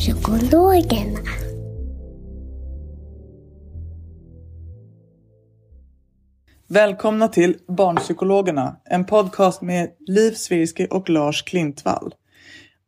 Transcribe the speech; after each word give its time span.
Barnpsykologerna. 0.00 1.20
Välkomna 6.68 7.28
till 7.28 7.56
Barnpsykologerna, 7.68 8.76
en 8.84 9.04
podcast 9.04 9.62
med 9.62 9.90
Liv 10.06 10.32
Svirski 10.32 10.86
och 10.90 11.08
Lars 11.10 11.42
Klintvall. 11.42 12.14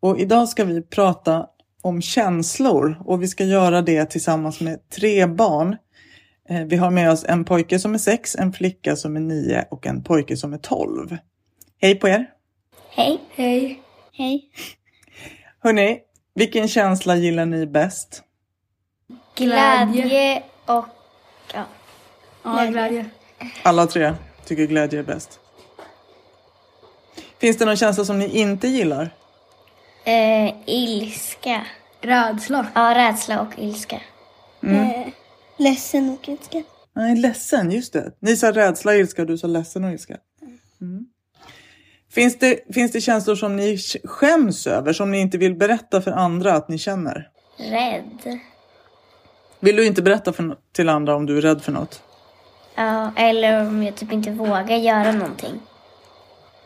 Och 0.01 0.21
idag 0.21 0.49
ska 0.49 0.65
vi 0.65 0.83
prata 0.83 1.47
om 1.83 2.03
känslor 2.03 3.03
och 3.05 3.23
vi 3.23 3.29
ska 3.29 3.45
göra 3.45 3.83
det 3.83 4.05
tillsammans 4.05 4.61
med 4.61 4.89
tre 4.89 5.27
barn. 5.27 5.77
Eh, 6.49 6.65
Vi 6.65 6.77
har 6.77 6.91
med 6.91 7.11
oss 7.11 7.25
en 7.29 7.45
pojke 7.45 7.79
som 7.79 7.95
är 7.95 7.99
sex, 7.99 8.37
en 8.37 8.53
flicka 8.53 8.97
som 8.97 9.17
är 9.17 9.21
nio 9.21 9.67
och 9.71 9.87
en 9.87 10.03
pojke 10.03 10.37
som 10.37 10.53
är 10.53 10.59
tolv. 10.59 11.17
Hej 11.81 11.95
på 11.95 12.09
er! 12.09 12.27
Hej. 12.91 13.21
Hej. 13.35 13.83
Hej. 14.13 14.51
Hörni, 15.61 16.01
vilken 16.35 16.69
känsla 16.69 17.17
gillar 17.17 17.47
ni 17.47 17.67
bäst? 17.67 18.23
Glädje 19.35 20.43
och... 20.67 20.87
Ja. 21.55 21.65
Ja, 22.43 22.67
glädje. 22.71 23.07
Alla 23.63 23.87
tre 23.87 24.15
tycker 24.45 24.67
glädje 24.67 24.99
är 24.99 25.03
bäst. 25.03 25.41
Finns 27.39 27.57
det 27.57 27.65
någon 27.65 27.77
känsla 27.77 28.05
som 28.05 28.19
ni 28.19 28.39
inte 28.39 28.69
gillar? 28.69 29.11
Eh, 30.05 30.55
ilska. 30.67 31.67
Rädsla. 32.01 32.67
Ja, 32.75 32.95
rädsla 32.95 33.41
och 33.41 33.59
ilska. 33.59 34.01
Eh, 34.63 35.09
ledsen 35.57 36.11
och 36.11 36.29
ilska. 36.29 36.63
Nej, 36.95 37.17
ledsen, 37.17 37.71
just 37.71 37.93
det. 37.93 38.13
Ni 38.21 38.37
sa 38.37 38.53
rädsla 38.53 38.93
och 38.93 38.99
ilska 38.99 39.23
och 39.23 39.29
du 39.29 39.39
sa 39.39 39.47
ledsen 39.47 39.85
och 39.85 39.93
ilska. 39.93 40.17
Mm. 40.81 41.07
Finns, 42.15 42.39
det, 42.39 42.75
finns 42.75 42.93
det 42.93 43.01
känslor 43.01 43.35
som 43.35 43.57
ni 43.57 43.79
skäms 44.05 44.67
över, 44.67 44.93
som 44.93 45.11
ni 45.11 45.19
inte 45.21 45.39
vill 45.39 45.55
berätta 45.55 46.03
för 46.03 46.11
andra 46.11 46.53
att 46.55 46.69
ni 46.69 46.79
känner? 46.79 47.29
Rädd. 47.57 48.39
Vill 49.61 49.77
du 49.77 49.87
inte 49.87 50.03
berätta 50.03 50.33
för, 50.33 50.57
till 50.73 50.89
andra 50.89 51.17
om 51.17 51.27
du 51.27 51.39
är 51.39 51.43
rädd 51.43 51.63
för 51.63 51.73
något? 51.73 52.03
Ja, 52.75 53.13
eller 53.17 53.67
om 53.67 53.83
jag 53.83 53.95
typ 53.97 54.13
inte 54.13 54.31
vågar 54.31 54.77
göra 54.77 55.13
någonting. 55.13 55.61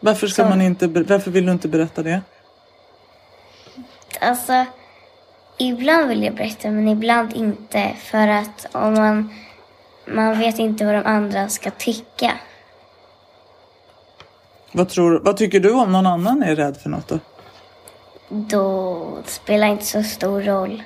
Varför, 0.01 0.27
ska 0.27 0.43
Så- 0.43 0.49
man 0.49 0.63
inte, 0.63 0.87
varför 0.87 1.31
vill 1.31 1.47
du 1.47 1.53
inte 1.53 1.69
berätta 1.69 2.03
det? 2.03 2.21
Alltså, 4.21 4.65
ibland 5.59 6.09
vill 6.09 6.23
jag 6.23 6.35
berätta 6.35 6.71
men 6.71 6.89
ibland 6.89 7.33
inte. 7.37 7.91
För 7.99 8.29
att 8.29 8.67
om 8.73 8.95
man, 8.95 9.35
man 10.07 10.39
vet 10.39 10.59
inte 10.59 10.85
vad 10.85 10.95
de 10.95 11.03
andra 11.05 11.49
ska 11.49 11.71
tycka. 11.71 12.33
Vad, 14.77 14.89
tror, 14.89 15.21
vad 15.25 15.37
tycker 15.37 15.61
du 15.61 15.73
om 15.73 15.93
någon 15.93 16.07
annan 16.07 16.43
är 16.43 16.57
rädd 16.57 16.77
för 16.77 16.91
något 16.91 17.09
då? 17.09 17.19
Då 18.29 19.19
spelar 19.25 19.67
inte 19.67 19.85
så 19.85 20.03
stor 20.03 20.41
roll. 20.41 20.83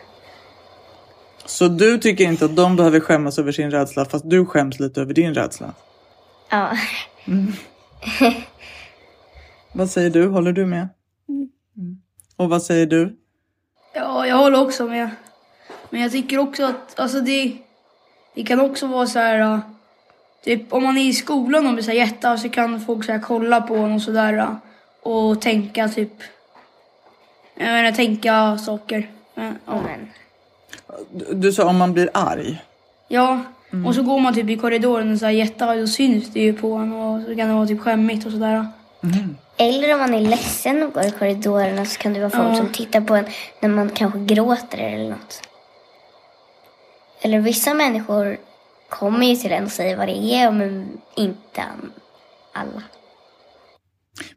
Så 1.46 1.68
du 1.68 1.98
tycker 1.98 2.24
inte 2.24 2.44
att 2.44 2.56
de 2.56 2.76
behöver 2.76 3.00
skämmas 3.00 3.38
över 3.38 3.52
sin 3.52 3.70
rädsla 3.70 4.04
fast 4.04 4.30
du 4.30 4.46
skäms 4.46 4.80
lite 4.80 5.00
över 5.00 5.14
din 5.14 5.34
rädsla? 5.34 5.74
Ja, 6.50 6.76
Vad 9.72 9.90
säger 9.90 10.10
du? 10.10 10.26
Håller 10.26 10.52
du 10.52 10.66
med? 10.66 10.88
Mm. 11.28 11.48
Och 12.36 12.48
vad 12.48 12.62
säger 12.62 12.86
du? 12.86 13.16
Ja, 13.94 14.26
jag 14.26 14.36
håller 14.36 14.60
också 14.60 14.86
med. 14.86 15.10
Men 15.90 16.00
jag 16.00 16.12
tycker 16.12 16.38
också 16.38 16.64
att 16.64 17.00
alltså 17.00 17.20
det, 17.20 17.56
det 18.34 18.42
kan 18.42 18.60
också 18.60 18.86
vara 18.86 19.06
så 19.06 19.18
här... 19.18 19.60
Typ 20.44 20.72
om 20.72 20.82
man 20.82 20.98
är 20.98 21.02
i 21.08 21.12
skolan 21.12 21.66
och 21.66 21.72
blir 21.72 21.82
så 21.84 21.90
här 21.90 21.98
jätta 21.98 22.38
så 22.38 22.48
kan 22.48 22.80
folk 22.80 23.04
så 23.04 23.12
här 23.12 23.18
kolla 23.20 23.60
på 23.60 23.74
en 23.76 23.92
och 23.92 24.02
sådär. 24.02 24.56
Och 25.02 25.40
tänka 25.40 25.88
typ... 25.88 26.12
Jag 27.54 27.66
menar 27.68 27.92
tänka 27.92 28.58
saker. 28.58 29.10
Men, 29.34 29.58
ja. 29.66 29.80
men 29.82 30.10
Du, 31.10 31.34
du 31.34 31.52
sa 31.52 31.68
om 31.68 31.76
man 31.76 31.92
blir 31.92 32.10
arg. 32.14 32.62
ja. 33.08 33.40
Och 33.86 33.94
så 33.94 34.02
går 34.02 34.18
man 34.20 34.34
typ 34.34 34.50
i 34.50 34.56
korridoren 34.56 35.12
och 35.12 35.18
så 35.18 35.24
här 35.24 35.32
jättearg 35.32 35.82
och 35.82 35.88
syns 35.88 36.28
det 36.32 36.40
ju 36.40 36.52
på 36.52 36.72
en 36.74 36.92
och 36.92 37.20
så 37.22 37.36
kan 37.36 37.48
det 37.48 37.54
vara 37.54 37.66
typ 37.66 37.80
skämmigt 37.80 38.26
och 38.26 38.32
sådär. 38.32 38.66
Eller 39.56 39.94
om 39.94 40.00
man 40.00 40.14
är 40.14 40.20
ledsen 40.20 40.82
och 40.82 40.92
går 40.92 41.04
i 41.04 41.10
korridorerna 41.10 41.84
så 41.84 41.98
kan 41.98 42.12
det 42.12 42.20
vara 42.20 42.30
folk 42.30 42.48
Ja. 42.48 42.54
som 42.56 42.72
tittar 42.72 43.00
på 43.00 43.14
en 43.14 43.24
när 43.60 43.68
man 43.68 43.90
kanske 43.90 44.18
gråter 44.18 44.78
eller 44.78 45.10
något. 45.10 45.42
Eller 47.22 47.38
vissa 47.38 47.74
människor 47.74 48.36
kommer 48.90 49.26
ju 49.26 49.36
till 49.36 49.52
en 49.52 49.64
och 49.64 49.70
säger 49.70 49.96
vad 49.96 50.08
det 50.08 50.16
är 50.34 50.50
men 50.50 51.00
inte 51.16 51.64
alla. 52.52 52.82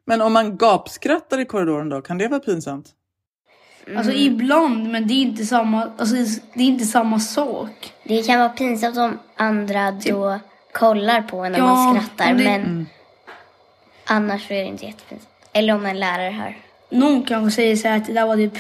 Men 0.06 0.22
om 0.22 0.34
man 0.34 0.58
gapskrattar 0.58 1.40
i 1.40 1.46
korridoren 1.46 1.90
då, 1.90 2.02
kan 2.02 2.18
det 2.18 2.28
vara 2.28 2.40
pinsamt? 2.40 2.86
Alltså 3.98 4.12
ibland, 4.14 4.90
men 4.92 5.08
det 5.08 5.14
är 5.14 5.22
inte 5.22 5.46
samma, 5.46 5.92
alltså, 5.98 6.16
det 6.54 6.64
är 6.64 6.68
inte 6.68 6.86
samma 6.86 7.20
sak. 7.20 7.94
Det 8.04 8.24
kan 8.24 8.40
vara 8.40 8.50
pinsamt 8.50 8.98
om 8.98 9.20
andra 9.36 9.92
då 9.92 10.40
kollar 10.74 11.22
på 11.22 11.38
en 11.38 11.52
när 11.52 11.60
Ja, 11.60 11.66
man 11.66 11.96
skrattar 11.96 12.34
det- 12.34 12.44
men 12.44 12.86
annars 14.06 14.48
så 14.48 14.54
är 14.54 14.58
det 14.62 14.66
inte 14.68 14.86
jättepinsamt. 14.86 15.30
Eller 15.54 15.74
om 15.76 15.86
en 15.86 16.00
lärare 16.00 16.30
hör. 16.32 16.58
Någon 16.90 17.24
kanske 17.24 17.56
säger 17.56 17.76
så 17.76 17.88
här 17.88 17.98
att 17.98 18.06
det 18.08 18.14
där 18.14 18.26
var 18.26 18.36
typ 18.36 18.54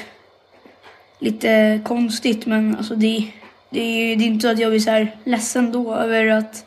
lite 1.20 1.82
konstigt 1.86 2.46
men 2.46 2.76
alltså 2.78 2.96
det, 2.96 3.28
det 3.74 3.80
är 3.80 4.08
ju 4.08 4.16
det 4.16 4.24
är 4.24 4.28
inte 4.28 4.42
så 4.42 4.52
att 4.52 4.60
jag 4.60 4.72
blir 4.72 4.80
så 4.80 4.90
här 4.90 5.16
ledsen 5.24 5.72
då 5.72 5.96
över 5.96 6.28
att 6.28 6.66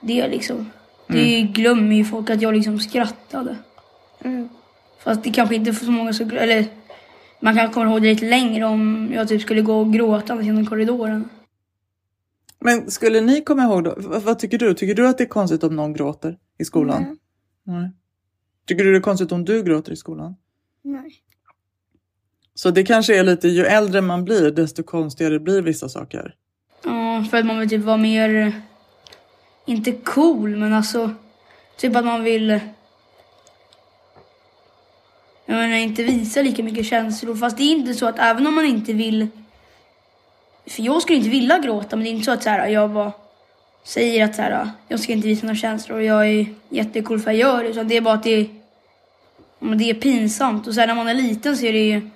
det 0.00 0.28
liksom. 0.28 0.70
Det 1.08 1.42
glömmer 1.42 1.96
ju 1.96 2.04
folk 2.04 2.30
att 2.30 2.42
jag 2.42 2.54
liksom 2.54 2.80
skrattade. 2.80 3.56
Mm. 4.24 4.48
Fast 4.98 5.24
det 5.24 5.30
kanske 5.30 5.54
inte 5.54 5.72
för 5.72 5.84
så 5.84 5.90
många 5.90 6.12
som, 6.12 6.30
eller 6.30 6.66
man 7.40 7.56
kanske 7.56 7.74
kommer 7.74 7.90
ihåg 7.90 8.02
det 8.02 8.08
lite 8.08 8.28
längre 8.28 8.64
om 8.64 9.10
jag 9.14 9.28
typ 9.28 9.42
skulle 9.42 9.62
gå 9.62 9.80
och 9.80 9.92
gråta 9.92 10.42
genom 10.42 10.66
korridoren. 10.66 11.28
Men 12.58 12.90
skulle 12.90 13.20
ni 13.20 13.40
komma 13.40 13.62
ihåg 13.62 13.84
då, 13.84 13.94
vad, 13.96 14.22
vad 14.22 14.38
tycker 14.38 14.58
du? 14.58 14.74
Tycker 14.74 14.94
du 14.94 15.08
att 15.08 15.18
det 15.18 15.24
är 15.24 15.28
konstigt 15.28 15.64
om 15.64 15.76
någon 15.76 15.92
gråter 15.92 16.38
i 16.58 16.64
skolan? 16.64 17.18
Nej. 17.64 17.90
Tycker 18.66 18.84
du 18.84 18.92
det 18.92 18.98
är 18.98 19.02
konstigt 19.02 19.32
om 19.32 19.44
du 19.44 19.62
gråter 19.62 19.92
i 19.92 19.96
skolan? 19.96 20.36
Nej. 20.82 21.12
Så 22.54 22.70
det 22.70 22.84
kanske 22.84 23.18
är 23.18 23.24
lite, 23.24 23.48
ju 23.48 23.64
äldre 23.64 24.00
man 24.00 24.24
blir 24.24 24.50
desto 24.50 24.82
konstigare 24.82 25.38
blir 25.38 25.62
vissa 25.62 25.88
saker. 25.88 26.34
Ja, 26.84 27.24
för 27.30 27.38
att 27.38 27.46
man 27.46 27.58
vill 27.58 27.68
typ 27.68 27.82
vara 27.82 27.96
mer, 27.96 28.52
inte 29.66 29.92
cool 29.92 30.56
men 30.56 30.72
alltså 30.72 31.10
typ 31.76 31.96
att 31.96 32.04
man 32.04 32.24
vill 32.24 32.60
jag 35.46 35.56
menar, 35.56 35.76
inte 35.76 36.02
visa 36.02 36.42
lika 36.42 36.62
mycket 36.62 36.86
känslor. 36.86 37.34
Fast 37.34 37.56
det 37.56 37.62
är 37.62 37.72
inte 37.72 37.94
så 37.94 38.06
att 38.06 38.18
även 38.18 38.46
om 38.46 38.54
man 38.54 38.64
inte 38.64 38.92
vill 38.92 39.28
för 40.66 40.82
jag 40.82 41.02
skulle 41.02 41.18
inte 41.18 41.30
vilja 41.30 41.58
gråta 41.58 41.96
men 41.96 42.04
det 42.04 42.10
är 42.10 42.12
inte 42.12 42.24
så 42.24 42.30
att 42.30 42.42
så 42.42 42.50
här, 42.50 42.68
jag 42.68 42.90
bara 42.90 43.12
säger 43.84 44.24
att 44.24 44.36
så 44.36 44.42
här, 44.42 44.70
jag 44.88 45.00
ska 45.00 45.12
inte 45.12 45.28
visa 45.28 45.46
några 45.46 45.56
känslor 45.56 45.98
och 45.98 46.04
jag 46.04 46.28
är 46.28 46.46
jättecool 46.68 47.20
för 47.20 47.30
att 47.30 47.36
jag 47.36 47.48
gör 47.48 47.62
det. 47.62 47.68
Utan 47.70 47.88
det 47.88 47.96
är 47.96 48.00
bara 48.00 48.14
att 48.14 48.22
det 48.22 48.48
det 49.76 49.90
är 49.90 49.94
pinsamt. 49.94 50.66
Och 50.66 50.74
sen 50.74 50.88
när 50.88 50.94
man 50.94 51.08
är 51.08 51.14
liten 51.14 51.56
så 51.56 51.66
är 51.66 51.72
det 51.72 51.86
ju, 51.86 52.10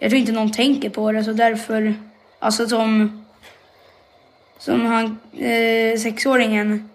jag 0.00 0.10
tror 0.10 0.20
inte 0.20 0.32
någon 0.32 0.52
tänker 0.52 0.90
på 0.90 1.12
det 1.12 1.24
så 1.24 1.32
därför, 1.32 1.94
alltså 2.38 2.68
som, 2.68 3.24
som 4.58 4.86
han, 4.86 5.18
eh, 5.38 5.98
sexåringen, 5.98 6.90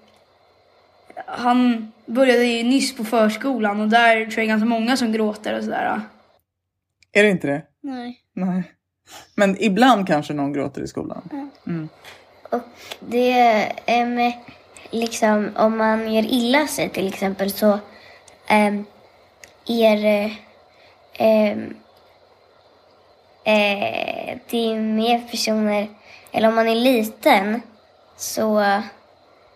han 1.25 1.91
började 2.05 2.45
ju 2.45 2.63
nyss 2.63 2.95
på 2.97 3.03
förskolan 3.03 3.81
och 3.81 3.89
där 3.89 4.25
tror 4.25 4.39
jag 4.39 4.47
ganska 4.47 4.65
många 4.65 4.97
som 4.97 5.11
gråter 5.11 5.57
och 5.57 5.63
sådär. 5.63 6.01
Är 7.11 7.23
det 7.23 7.29
inte 7.29 7.47
det? 7.47 7.61
Nej. 7.81 8.21
Nej. 8.33 8.63
Men 9.35 9.63
ibland 9.63 10.07
kanske 10.07 10.33
någon 10.33 10.53
gråter 10.53 10.81
i 10.81 10.87
skolan. 10.87 11.49
Och 12.49 12.61
det 12.99 13.71
um, 13.87 14.31
liksom 14.91 15.49
om 15.55 15.77
man 15.77 16.13
gör 16.13 16.23
illa 16.23 16.67
sig 16.67 16.89
till 16.89 17.07
exempel 17.07 17.51
så 17.51 17.71
um, 18.51 18.85
är 19.67 19.97
det 20.01 20.31
um, 21.53 21.75
eh, 23.45 24.37
det 24.49 24.57
är 24.57 24.79
mer 24.79 25.19
personer, 25.19 25.87
eller 26.31 26.47
om 26.47 26.55
man 26.55 26.67
är 26.67 26.75
liten 26.75 27.61
så 28.17 28.81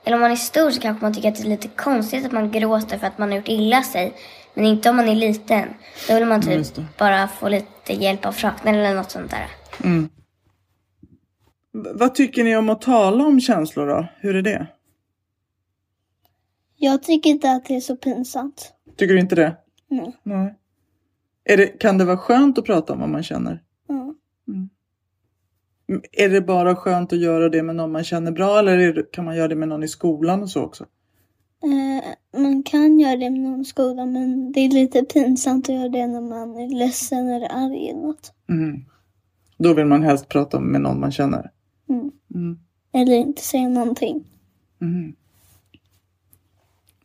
eller 0.04 0.16
om 0.16 0.22
man 0.22 0.32
är 0.32 0.36
stor 0.36 0.72
så 0.72 0.82
kanske 0.82 1.06
man 1.06 1.14
tycker 1.14 1.30
att 1.30 1.36
det 1.36 1.44
är 1.44 1.50
lite 1.50 1.68
konstigt 1.68 2.26
att 2.26 2.32
man 2.32 2.52
gråter 2.52 2.98
för 2.98 3.08
att 3.08 3.18
man 3.18 3.30
har 3.30 3.38
gjort 3.38 3.48
illa 3.48 3.84
sig. 3.84 4.14
Men 4.54 4.66
inte 4.66 4.90
om 4.90 4.96
man 4.96 5.10
är 5.10 5.16
liten. 5.16 5.68
Då 6.08 6.14
vill 6.14 6.26
man 6.26 6.42
typ 6.42 6.76
det. 6.76 6.86
bara 6.98 7.28
få 7.28 7.50
lite 7.50 7.94
hjälp 7.94 8.26
av 8.26 8.32
fröknen 8.32 8.76
eller 8.76 8.96
något 8.96 9.12
sånt 9.12 9.32
där. 9.32 9.48
Mm. 9.84 10.10
Vad 11.72 12.16
tycker 12.16 12.44
ni 12.44 12.58
om 12.58 12.70
att 12.70 12.82
tala 12.82 13.26
om 13.26 13.42
känslor 13.42 13.88
då? 13.88 14.08
Hur 14.18 14.36
är 14.36 14.42
det? 14.42 14.68
Jag 16.76 17.04
tycker 17.04 17.30
inte 17.30 17.52
att 17.52 17.66
det 17.66 17.76
är 17.76 17.82
så 17.82 17.96
pinsamt. 17.96 18.74
Tycker 18.98 19.14
du 19.14 19.20
inte 19.20 19.36
det? 19.36 19.56
Nej. 19.88 20.18
Nej. 20.24 20.56
Är 21.44 21.58
det, 21.58 21.68
kan 21.68 21.98
det 21.98 22.06
vara 22.06 22.18
skönt 22.18 22.58
att 22.58 22.66
prata 22.66 22.94
om 22.94 23.00
vad 23.00 23.10
man 23.10 23.24
känner? 23.24 23.62
Är 26.12 26.30
det 26.30 26.42
bara 26.42 26.76
skönt 26.76 27.14
att 27.14 27.20
göra 27.20 27.50
det 27.50 27.64
med 27.64 27.76
någon 27.76 27.92
man 27.92 28.04
känner 28.04 28.32
bra 28.32 28.60
eller 28.60 28.78
det, 28.94 29.12
kan 29.12 29.26
man 29.26 29.36
göra 29.36 29.48
det 29.48 29.56
med 29.56 29.68
någon 29.68 29.84
i 29.84 29.88
skolan 29.88 30.44
och 30.44 30.50
så 30.50 30.64
också? 30.64 30.86
Eh, 31.64 32.40
man 32.42 32.64
kan 32.64 33.00
göra 33.00 33.16
det 33.16 33.30
med 33.30 33.40
någon 33.40 33.62
i 33.62 33.66
skolan 33.66 34.14
men 34.14 34.52
det 34.52 34.60
är 34.60 34.70
lite 34.70 35.02
pinsamt 35.04 35.70
att 35.70 35.76
göra 35.76 35.90
det 35.90 36.08
när 36.08 36.22
man 36.22 36.56
är 36.58 36.68
ledsen 36.76 37.30
eller 37.30 37.48
arg 37.52 37.90
eller 37.90 38.02
något. 38.02 38.34
Mm. 38.50 38.86
Då 39.58 39.74
vill 39.74 39.86
man 39.86 40.04
helst 40.04 40.30
prata 40.30 40.60
med 40.60 40.82
någon 40.82 41.00
man 41.00 41.12
känner. 41.12 41.52
Mm. 41.90 42.12
Mm. 42.36 42.60
Eller 42.94 43.16
inte 43.16 43.42
säga 43.42 43.70
någonting. 43.70 44.24
Mm. 44.82 45.14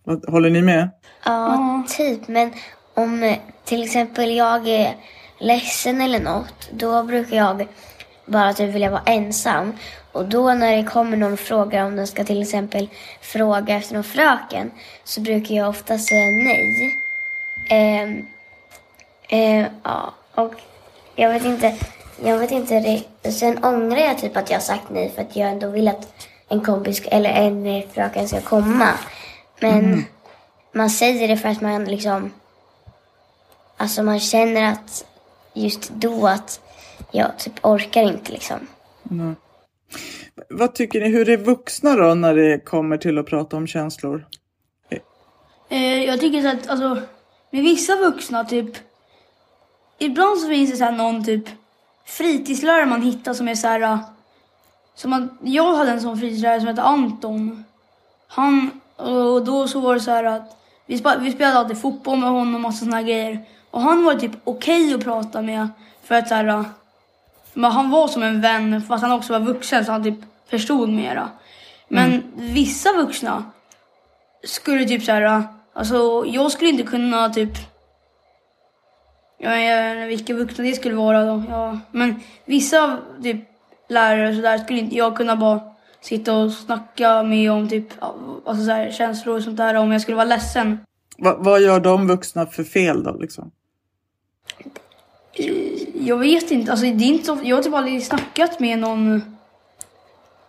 Vad- 0.05 0.29
Håller 0.29 0.51
ni 0.51 0.63
med? 0.63 0.89
Ja, 1.25 1.85
typ. 1.97 2.29
Men 2.29 2.53
om 2.95 3.23
eh, 3.23 3.37
till 3.65 3.83
exempel 3.83 4.31
jag 4.37 4.69
är 4.69 4.95
ledsen 5.41 6.01
eller 6.01 6.21
något, 6.21 6.71
då 6.73 7.03
brukar 7.03 7.37
jag 7.37 7.67
bara 8.27 8.55
typ 8.55 8.75
vilja 8.75 8.91
vara 8.91 9.03
ensam. 9.07 9.73
Och 10.13 10.25
då 10.25 10.55
när 10.55 10.77
det 10.77 10.85
kommer 10.85 11.17
någon 11.17 11.33
och 11.33 11.39
frågar 11.39 11.85
om 11.85 11.97
den 11.97 12.07
ska 12.07 12.25
till 12.25 12.43
exempel 12.43 12.89
fråga 13.21 13.77
efter 13.77 13.95
någon 13.95 14.05
fröken 14.05 14.71
så 15.05 15.21
brukar 15.21 15.55
jag 15.55 15.69
ofta 15.69 15.99
säga 15.99 16.31
nej. 16.31 16.99
Ehm, 17.71 18.27
eh, 19.29 19.67
ja, 19.83 20.15
och 20.35 20.55
jag 21.15 21.33
vet 21.33 21.45
inte, 21.45 21.77
jag 22.25 22.39
vet 22.39 22.51
inte 22.51 23.03
det. 23.23 23.33
Sen 23.33 23.65
ångrar 23.65 23.99
jag 23.99 24.19
typ 24.19 24.37
att 24.37 24.51
jag 24.51 24.57
har 24.57 24.63
sagt 24.63 24.91
nej 24.91 25.13
för 25.15 25.23
att 25.23 25.37
jag 25.37 25.49
ändå 25.49 25.69
vill 25.69 25.89
att 25.89 26.09
en 26.49 26.61
kompis 26.61 27.03
eller 27.07 27.31
en 27.31 27.67
eh, 27.67 27.85
fröken 27.93 28.29
ska 28.29 28.41
komma. 28.41 28.89
Men 29.61 30.05
man 30.73 30.91
säger 30.91 31.29
det 31.29 31.37
för 31.37 31.49
att 31.49 31.61
man 31.61 31.85
liksom, 31.85 32.33
alltså 33.77 34.03
man 34.03 34.21
känner 34.21 34.73
att 34.73 35.05
just 35.55 35.91
då 35.91 36.27
att 36.27 36.61
jag 37.15 37.39
typ 37.39 37.53
orkar 37.63 38.03
inte 38.03 38.33
liksom. 38.33 38.57
Nej. 39.03 39.35
Vad 40.51 40.75
tycker 40.75 41.01
ni, 41.01 41.09
hur 41.09 41.29
är 41.29 41.37
vuxna 41.37 41.95
då 41.95 42.15
när 42.15 42.35
det 42.35 42.65
kommer 42.65 42.97
till 42.97 43.19
att 43.19 43.27
prata 43.27 43.57
om 43.57 43.67
känslor? 43.67 44.27
Eh, 45.69 46.05
jag 46.05 46.21
tycker 46.21 46.43
så 46.43 46.49
att, 46.49 46.69
alltså, 46.69 47.03
med 47.51 47.63
vissa 47.63 47.97
vuxna 47.97 48.45
typ, 48.45 48.77
ibland 49.99 50.41
så 50.41 50.49
finns 50.49 50.71
det 50.71 50.77
så 50.77 50.85
här 50.85 50.93
någon 50.93 51.25
typ 51.25 51.45
fritidslärare 52.07 52.87
man 52.87 53.03
hittar 53.03 53.35
som 53.35 53.49
är 53.49 53.55
så 53.55 53.67
här, 53.67 53.81
eh, 53.81 53.99
som 54.95 55.11
man, 55.11 55.39
jag 55.43 55.77
hade 55.77 55.91
en 55.91 56.01
sån 56.01 56.19
fritidslärare 56.19 56.61
som 56.61 56.69
hette 56.69 56.83
Anton. 56.83 57.65
Han, 58.29 58.71
och 58.97 59.45
då 59.45 59.69
så 59.69 59.81
var 59.81 59.95
det 59.95 60.01
så 60.01 60.11
här 60.11 60.25
att 60.25 60.57
vi, 60.87 60.99
spa, 60.99 61.17
vi 61.17 61.33
spelade 61.33 61.59
alltid 61.59 61.81
fotboll 61.81 62.19
med 62.19 62.31
honom 62.31 62.55
och 62.55 62.61
massa 62.61 62.85
såna 62.85 62.97
här 62.97 63.03
grejer. 63.03 63.45
Och 63.71 63.81
han 63.81 64.05
var 64.05 64.15
typ 64.15 64.33
okej 64.45 64.95
att 64.95 65.05
prata 65.05 65.43
med 65.43 65.69
för 66.03 66.15
att 66.15 66.29
så 66.29 66.35
här, 66.35 66.47
eh, 66.47 66.65
men 67.55 67.71
han 67.71 67.91
var 67.91 68.09
som 68.09 68.23
en 68.23 68.41
vän 68.41 68.83
fast 68.83 69.03
han 69.03 69.13
också 69.13 69.33
var 69.33 69.41
vuxen 69.41 69.85
så 69.85 69.93
han 69.93 70.05
typ 70.05 70.19
förstod 70.51 70.89
mera. 70.89 71.29
Men 71.89 72.23
vissa 72.37 72.93
vuxna 72.93 73.45
skulle 74.45 74.85
typ 74.85 75.03
så 75.03 75.13
här, 75.13 75.43
alltså 75.73 76.25
jag 76.27 76.53
skulle 76.53 76.71
inte 76.71 76.83
kunna 76.83 77.31
typ 77.31 77.59
jag 79.39 79.51
vet 79.51 79.61
inte 79.61 80.07
vilka 80.07 80.35
vuxna 80.35 80.65
det 80.65 80.73
skulle 80.73 80.95
vara 80.95 81.25
då. 81.25 81.43
Ja. 81.49 81.79
Men 81.91 82.21
vissa 82.45 82.99
typ 83.23 83.41
lärare 83.89 84.29
och 84.29 84.35
sådär 84.35 84.59
skulle 84.59 84.79
inte 84.79 84.97
jag 84.97 85.17
kunna 85.17 85.37
bara 85.37 85.61
sitta 86.01 86.37
och 86.37 86.53
snacka 86.53 87.23
med 87.23 87.53
om 87.53 87.69
typ 87.69 87.87
alltså 88.47 88.65
så 88.65 88.71
här, 88.71 88.91
känslor 88.91 89.37
och 89.37 89.43
sånt 89.43 89.57
där 89.57 89.75
om 89.75 89.93
jag 89.93 90.01
skulle 90.01 90.17
vara 90.17 90.25
ledsen. 90.25 90.79
Va, 91.19 91.37
vad 91.39 91.63
gör 91.63 91.81
de 91.81 92.07
vuxna 92.07 92.47
för 92.47 92.65
fel 92.65 93.05
då 93.05 93.17
liksom? 93.21 93.51
Jag 95.95 96.19
vet 96.19 96.51
inte, 96.51 96.71
alltså 96.71 96.87
det 96.87 97.05
är 97.05 97.09
inte 97.09 97.25
så, 97.25 97.39
jag 97.43 97.57
har 97.57 97.63
typ 97.63 97.75
aldrig 97.75 98.07
snackat 98.07 98.61
med 98.61 98.79
någon 98.79 99.35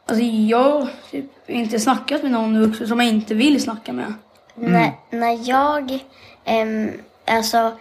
Alltså 0.05 0.25
jag 0.25 0.71
har 0.71 0.87
typ 1.11 1.49
inte 1.49 1.79
snackat 1.79 2.23
med 2.23 2.31
någon 2.31 2.61
vuxen 2.61 2.87
som 2.87 2.99
jag 2.99 3.09
inte 3.09 3.33
vill 3.33 3.63
snacka 3.63 3.93
med. 3.93 4.13
När, 4.55 4.91
när 5.09 5.49
jag, 5.49 5.99
ehm, 6.45 6.91
alltså 7.25 7.71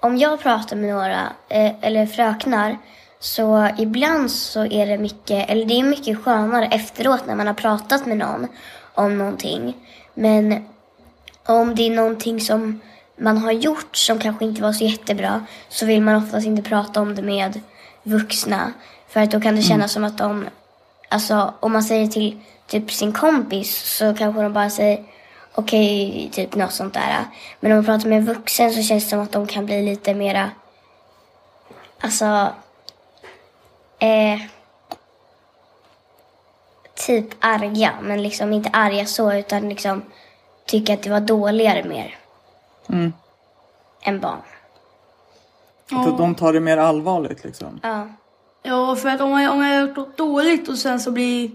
om 0.00 0.16
jag 0.16 0.40
pratar 0.40 0.76
med 0.76 0.90
några, 0.90 1.32
eh, 1.48 1.72
eller 1.80 2.06
fröknar, 2.06 2.78
så 3.18 3.68
ibland 3.78 4.30
så 4.30 4.64
är 4.64 4.86
det 4.86 4.98
mycket, 4.98 5.50
eller 5.50 5.64
det 5.66 5.74
är 5.74 5.82
mycket 5.82 6.18
skönare 6.18 6.66
efteråt 6.66 7.26
när 7.26 7.34
man 7.34 7.46
har 7.46 7.54
pratat 7.54 8.06
med 8.06 8.16
någon 8.16 8.46
om 8.94 9.18
någonting. 9.18 9.76
Men 10.14 10.64
om 11.46 11.74
det 11.74 11.86
är 11.86 11.90
någonting 11.90 12.40
som 12.40 12.80
man 13.20 13.38
har 13.38 13.52
gjort 13.52 13.96
som 13.96 14.18
kanske 14.18 14.44
inte 14.44 14.62
var 14.62 14.72
så 14.72 14.84
jättebra 14.84 15.46
så 15.68 15.86
vill 15.86 16.02
man 16.02 16.24
oftast 16.24 16.46
inte 16.46 16.62
prata 16.62 17.00
om 17.00 17.14
det 17.14 17.22
med 17.22 17.60
vuxna. 18.02 18.72
För 19.08 19.20
att 19.20 19.30
då 19.30 19.40
kan 19.40 19.56
det 19.56 19.62
kännas 19.62 19.92
som 19.92 20.04
att 20.04 20.18
de, 20.18 20.46
alltså 21.08 21.54
om 21.60 21.72
man 21.72 21.82
säger 21.82 22.06
till 22.06 22.40
typ 22.66 22.92
sin 22.92 23.12
kompis 23.12 23.96
så 23.96 24.14
kanske 24.14 24.42
de 24.42 24.52
bara 24.52 24.70
säger 24.70 25.04
okej, 25.54 26.30
typ 26.32 26.54
något 26.54 26.72
sånt 26.72 26.94
där. 26.94 27.24
Men 27.60 27.72
om 27.72 27.78
man 27.78 27.84
pratar 27.84 28.08
med 28.08 28.18
en 28.18 28.24
vuxen 28.24 28.72
så 28.72 28.82
känns 28.82 29.04
det 29.04 29.10
som 29.10 29.20
att 29.20 29.32
de 29.32 29.46
kan 29.46 29.66
bli 29.66 29.82
lite 29.82 30.14
mera, 30.14 30.50
alltså, 32.00 32.52
eh, 33.98 34.40
typ 37.06 37.26
arga. 37.40 37.92
Men 38.02 38.22
liksom 38.22 38.52
inte 38.52 38.70
arga 38.72 39.06
så 39.06 39.32
utan 39.32 39.68
liksom 39.68 40.02
tycka 40.66 40.94
att 40.94 41.02
det 41.02 41.10
var 41.10 41.20
dåligare 41.20 41.84
mer 41.84 42.19
Mm. 42.88 43.12
än 44.02 44.20
barn. 44.20 44.40
Att 45.92 46.18
de 46.18 46.34
tar 46.34 46.52
det 46.52 46.60
mer 46.60 46.76
allvarligt 46.76 47.44
liksom? 47.44 47.80
Ja. 47.82 48.08
Ja, 48.62 48.96
för 48.96 49.08
att 49.08 49.20
om 49.20 49.40
jag, 49.40 49.52
om 49.52 49.64
jag 49.64 49.74
har 49.74 49.86
gjort 49.86 49.96
något 49.96 50.16
dåligt 50.16 50.68
och 50.68 50.78
sen 50.78 51.00
så 51.00 51.10
blir 51.10 51.50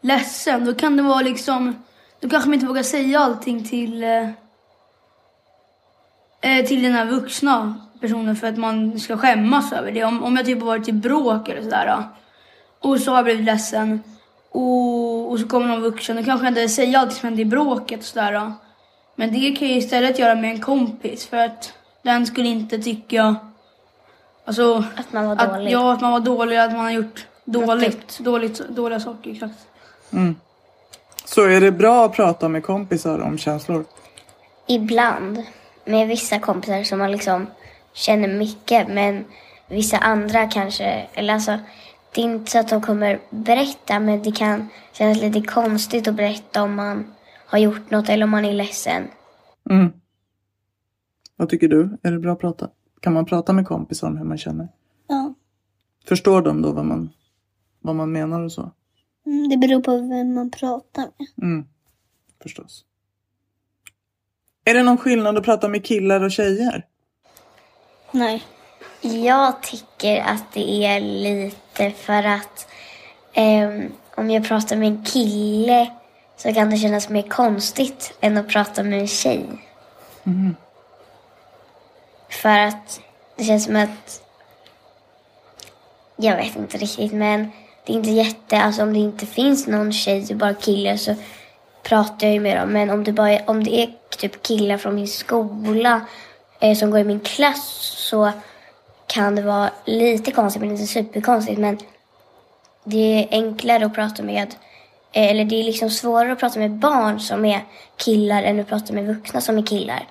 ledsen, 0.00 0.64
då 0.64 0.74
kan 0.74 0.96
det 0.96 1.02
vara 1.02 1.20
liksom... 1.20 1.84
Då 2.20 2.28
kanske 2.28 2.48
man 2.48 2.54
inte 2.54 2.66
vågar 2.66 2.82
säga 2.82 3.20
allting 3.20 3.68
till... 3.68 4.02
Eh, 4.02 4.28
eh, 6.40 6.66
till 6.66 6.82
den 6.82 6.92
här 6.92 7.06
vuxna 7.06 7.74
personen 8.00 8.36
för 8.36 8.46
att 8.46 8.56
man 8.56 9.00
ska 9.00 9.16
skämmas 9.16 9.72
över 9.72 9.92
det. 9.92 10.04
Om, 10.04 10.22
om 10.24 10.36
jag 10.36 10.46
typ 10.46 10.60
har 10.60 10.66
varit 10.66 10.88
i 10.88 10.92
bråk 10.92 11.48
eller 11.48 11.62
sådär. 11.62 11.86
Då, 11.86 12.04
och 12.88 13.00
så 13.00 13.10
har 13.10 13.18
jag 13.18 13.24
blivit 13.24 13.44
ledsen. 13.44 14.02
Och, 14.50 15.30
och 15.30 15.40
så 15.40 15.48
kommer 15.48 15.66
någon 15.66 15.80
vuxen, 15.80 16.16
då 16.16 16.22
kanske 16.22 16.46
jag 16.46 16.50
inte 16.50 16.68
säger 16.68 16.98
allt 16.98 17.12
som 17.12 17.26
hände 17.26 17.42
i 17.42 17.44
bråket 17.44 18.00
och 18.00 18.06
sådär. 18.06 18.52
Men 19.20 19.32
det 19.32 19.56
kan 19.56 19.68
jag 19.68 19.76
istället 19.76 20.18
göra 20.18 20.34
med 20.34 20.50
en 20.50 20.60
kompis 20.60 21.26
för 21.26 21.36
att 21.36 21.72
den 22.02 22.26
skulle 22.26 22.48
inte 22.48 22.78
tycka... 22.78 23.36
Alltså, 24.44 24.84
Att 24.96 25.12
man 25.12 25.26
var 25.26 25.36
att, 25.36 25.54
dålig. 25.54 25.70
ja, 25.70 25.92
att 25.92 26.00
man 26.00 26.12
var 26.12 26.20
dålig, 26.20 26.56
att 26.56 26.72
man 26.72 26.80
har 26.80 26.90
gjort 26.90 27.26
dåligt, 27.44 28.18
dåligt, 28.18 28.68
dåliga 28.68 29.00
saker. 29.00 29.30
Exakt. 29.30 29.54
Så 31.24 31.42
är 31.42 31.60
det 31.60 31.72
bra 31.72 32.04
att 32.04 32.12
prata 32.12 32.48
med 32.48 32.62
kompisar 32.62 33.18
om 33.18 33.38
känslor? 33.38 33.84
Ibland. 34.66 35.42
Med 35.84 36.08
vissa 36.08 36.38
kompisar 36.38 36.84
som 36.84 36.98
man 36.98 37.12
liksom 37.12 37.46
känner 37.92 38.28
mycket. 38.28 38.88
Men 38.88 39.24
vissa 39.68 39.96
andra 39.96 40.48
kanske, 40.48 41.06
eller 41.14 41.34
alltså 41.34 41.58
det 42.14 42.20
är 42.20 42.24
inte 42.24 42.50
så 42.50 42.58
att 42.58 42.68
de 42.68 42.82
kommer 42.82 43.18
berätta 43.30 44.00
men 44.00 44.22
det 44.22 44.32
kan 44.32 44.68
kännas 44.92 45.20
lite 45.20 45.40
konstigt 45.40 46.08
att 46.08 46.14
berätta 46.14 46.62
om 46.62 46.74
man 46.74 47.14
har 47.50 47.58
gjort 47.58 47.90
något 47.90 48.08
eller 48.08 48.24
om 48.24 48.30
man 48.30 48.44
är 48.44 48.52
ledsen. 48.52 49.08
Mm. 49.70 49.92
Vad 51.36 51.48
tycker 51.48 51.68
du? 51.68 51.98
Är 52.02 52.12
det 52.12 52.18
bra 52.18 52.32
att 52.32 52.40
prata? 52.40 52.70
Kan 53.00 53.12
man 53.12 53.24
prata 53.24 53.52
med 53.52 53.66
kompisar 53.66 54.06
om 54.08 54.16
hur 54.16 54.24
man 54.24 54.38
känner? 54.38 54.68
Ja. 55.08 55.34
Förstår 56.08 56.42
de 56.42 56.62
då 56.62 56.72
vad 56.72 56.84
man, 56.84 57.10
vad 57.80 57.96
man 57.96 58.12
menar 58.12 58.40
och 58.40 58.52
så? 58.52 58.72
Mm, 59.26 59.48
Det 59.48 59.56
beror 59.56 59.82
på 59.82 59.96
vem 59.96 60.34
man 60.34 60.50
pratar 60.50 61.02
med. 61.02 61.48
Mm, 61.52 61.66
förstås. 62.42 62.84
Är 64.64 64.74
det 64.74 64.82
någon 64.82 64.98
skillnad 64.98 65.38
att 65.38 65.44
prata 65.44 65.68
med 65.68 65.84
killar 65.84 66.20
och 66.24 66.32
tjejer? 66.32 66.86
Nej. 68.12 68.42
Jag 69.02 69.62
tycker 69.62 70.20
att 70.20 70.52
det 70.52 70.84
är 70.86 71.00
lite 71.00 71.90
för 71.90 72.22
att 72.22 72.68
ehm, 73.32 73.92
om 74.16 74.30
jag 74.30 74.44
pratar 74.48 74.76
med 74.76 74.88
en 74.88 75.04
kille 75.04 75.90
så 76.42 76.54
kan 76.54 76.70
det 76.70 76.76
kännas 76.76 77.08
mer 77.08 77.22
konstigt 77.22 78.12
än 78.20 78.36
att 78.36 78.48
prata 78.48 78.82
med 78.82 79.00
en 79.00 79.08
tjej. 79.08 79.46
För 82.28 82.58
att 82.58 83.00
det 83.36 83.44
känns 83.44 83.64
som 83.64 83.76
att... 83.76 84.22
Jag 86.16 86.36
vet 86.36 86.56
inte 86.56 86.78
riktigt, 86.78 87.12
men 87.12 87.50
det 87.84 87.92
är 87.92 87.96
inte 87.96 88.10
jätte... 88.10 88.60
Alltså 88.60 88.82
om 88.82 88.92
det 88.92 88.98
inte 88.98 89.26
finns 89.26 89.66
någon 89.66 89.92
tjej 89.92 90.26
och 90.30 90.36
bara 90.36 90.54
killar 90.54 90.96
så 90.96 91.14
pratar 91.82 92.26
jag 92.26 92.34
ju 92.34 92.40
med 92.40 92.56
dem. 92.56 92.72
Men 92.72 92.90
om 92.90 93.04
det, 93.04 93.12
bara 93.12 93.30
är, 93.30 93.50
om 93.50 93.64
det 93.64 93.82
är 93.82 93.90
typ 94.10 94.42
killar 94.42 94.78
från 94.78 94.94
min 94.94 95.08
skola 95.08 96.00
eh, 96.60 96.76
som 96.76 96.90
går 96.90 97.00
i 97.00 97.04
min 97.04 97.20
klass 97.20 97.66
så 98.10 98.32
kan 99.06 99.34
det 99.34 99.42
vara 99.42 99.70
lite 99.84 100.30
konstigt, 100.30 100.62
men 100.62 100.70
inte 100.70 100.86
superkonstigt. 100.86 101.58
Men 101.58 101.78
det 102.84 102.98
är 102.98 103.28
enklare 103.30 103.86
att 103.86 103.94
prata 103.94 104.22
med, 104.22 104.54
eller 105.12 105.44
det 105.44 105.60
är 105.60 105.64
liksom 105.64 105.90
svårare 105.90 106.32
att 106.32 106.40
prata 106.40 106.58
med 106.58 106.70
barn 106.70 107.20
som 107.20 107.44
är 107.44 107.60
killar 107.96 108.42
än 108.42 108.60
att 108.60 108.68
prata 108.68 108.92
med 108.92 109.06
vuxna 109.06 109.40
som 109.40 109.58
är 109.58 109.62
killar. 109.62 110.06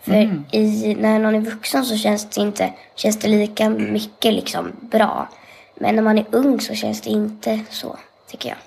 För 0.00 0.44
i, 0.52 0.96
när 1.00 1.18
någon 1.18 1.34
är 1.34 1.40
vuxen 1.40 1.84
så 1.84 1.96
känns 1.96 2.30
det 2.30 2.40
inte 2.40 2.72
känns 2.94 3.18
det 3.18 3.28
lika 3.28 3.68
mycket 3.70 4.34
liksom 4.34 4.72
bra. 4.80 5.28
Men 5.74 5.96
när 5.96 6.02
man 6.02 6.18
är 6.18 6.26
ung 6.30 6.60
så 6.60 6.74
känns 6.74 7.00
det 7.00 7.10
inte 7.10 7.60
så, 7.70 7.96
tycker 8.30 8.48
jag. 8.48 8.58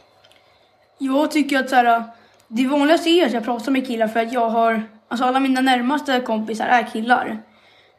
Jag 0.98 1.32
tycker 1.32 1.60
att 1.60 1.70
så 1.70 1.76
här, 1.76 2.04
det 2.48 2.68
vanligaste 2.68 3.10
är 3.10 3.26
att 3.26 3.34
jag 3.34 3.46
pratar 3.46 3.72
med 3.72 3.88
killar 3.88 4.08
för 4.08 4.20
att 4.20 4.34
jag 4.34 4.50
har, 4.50 4.84
alltså 5.08 5.26
alla 5.26 5.40
mina 5.40 5.62
närmaste 5.62 6.20
kompisar 6.20 6.66
är 6.66 6.84
killar. 6.94 7.42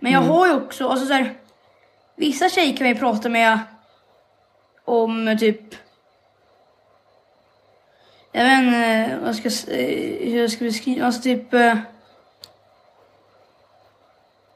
Men 0.00 0.12
jag 0.12 0.20
har 0.20 0.46
ju 0.46 0.54
också, 0.54 0.88
alltså 0.88 1.06
så 1.06 1.12
här, 1.12 1.34
vissa 2.16 2.48
tjejer 2.48 2.76
kan 2.76 2.88
ju 2.88 2.94
prata 2.94 3.28
med 3.28 3.58
om 4.84 5.36
typ, 5.40 5.74
jag 8.32 8.44
vet 8.44 8.58
inte 8.58 9.18
vad 9.20 9.28
jag 9.28 9.36
ska, 9.36 9.72
eh, 9.72 10.30
hur 10.30 10.40
jag 10.40 10.50
ska 10.50 10.64
beskriva, 10.64 11.06
alltså 11.06 11.22
typ, 11.22 11.54
eh, 11.54 11.78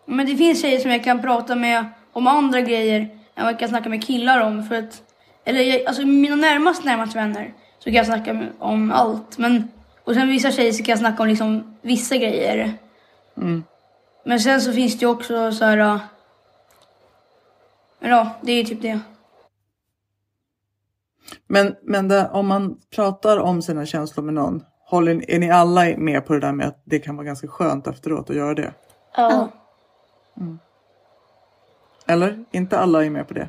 men 0.06 0.26
det 0.26 0.36
finns 0.36 0.62
tjejer 0.62 0.80
som 0.80 0.90
jag 0.90 1.04
kan 1.04 1.22
prata 1.22 1.54
med 1.54 1.84
om 2.12 2.26
andra 2.26 2.60
grejer 2.60 3.00
än 3.34 3.44
vad 3.44 3.52
jag 3.52 3.58
kan 3.58 3.68
snacka 3.68 3.88
med 3.88 4.04
killar 4.04 4.40
om 4.40 4.64
för 4.64 4.74
att, 4.74 5.02
eller 5.44 5.60
jag, 5.60 5.86
alltså 5.86 6.02
mina 6.02 6.36
närmast 6.36 6.84
närmaste 6.84 7.18
vänner 7.18 7.54
så 7.78 7.84
kan 7.84 7.94
jag 7.94 8.06
snacka 8.06 8.40
om 8.58 8.92
allt. 8.92 9.38
Men, 9.38 9.68
och 10.04 10.14
sen 10.14 10.28
vissa 10.28 10.50
tjejer 10.50 10.72
så 10.72 10.82
kan 10.84 10.92
jag 10.92 10.98
snacka 10.98 11.22
om 11.22 11.28
liksom 11.28 11.76
vissa 11.82 12.16
grejer. 12.16 12.74
Men 14.24 14.40
sen 14.40 14.60
så 14.60 14.72
finns 14.72 14.98
det 14.98 15.04
ju 15.04 15.10
också 15.10 15.52
så 15.52 15.64
här. 15.64 15.98
Men 18.00 18.10
ja, 18.10 18.30
det 18.40 18.52
är 18.52 18.56
ju 18.56 18.64
typ 18.64 18.82
det. 18.82 19.00
Men, 21.46 21.74
men 21.82 22.08
det, 22.08 22.30
om 22.32 22.46
man 22.46 22.76
pratar 22.94 23.38
om 23.38 23.62
sina 23.62 23.86
känslor 23.86 24.24
med 24.24 24.34
någon, 24.34 24.62
håller, 24.86 25.30
är 25.30 25.38
ni 25.38 25.50
alla 25.50 25.96
med 25.96 26.26
på 26.26 26.32
det 26.32 26.40
där 26.40 26.52
med 26.52 26.66
att 26.66 26.82
det 26.84 26.98
kan 26.98 27.16
vara 27.16 27.26
ganska 27.26 27.48
skönt 27.48 27.86
efteråt 27.86 28.30
att 28.30 28.36
göra 28.36 28.54
det? 28.54 28.72
Ja. 29.16 29.48
Eller? 32.06 32.44
Inte 32.50 32.78
alla 32.78 33.04
är 33.04 33.10
med 33.10 33.28
på 33.28 33.34
det? 33.34 33.48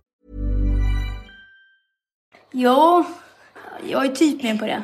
Ja, 2.51 3.05
jag 3.87 4.05
är 4.05 4.09
typ 4.09 4.43
med 4.43 4.59
på 4.59 4.65
det. 4.65 4.83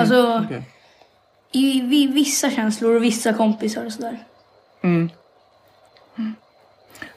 alltså, 0.00 0.40
Okej. 0.44 0.62
i, 1.52 1.78
i 2.02 2.06
vissa 2.06 2.50
känslor 2.50 2.94
och 2.96 3.02
vissa 3.04 3.32
kompisar 3.32 3.84
och 3.86 3.92
sådär. 3.92 4.18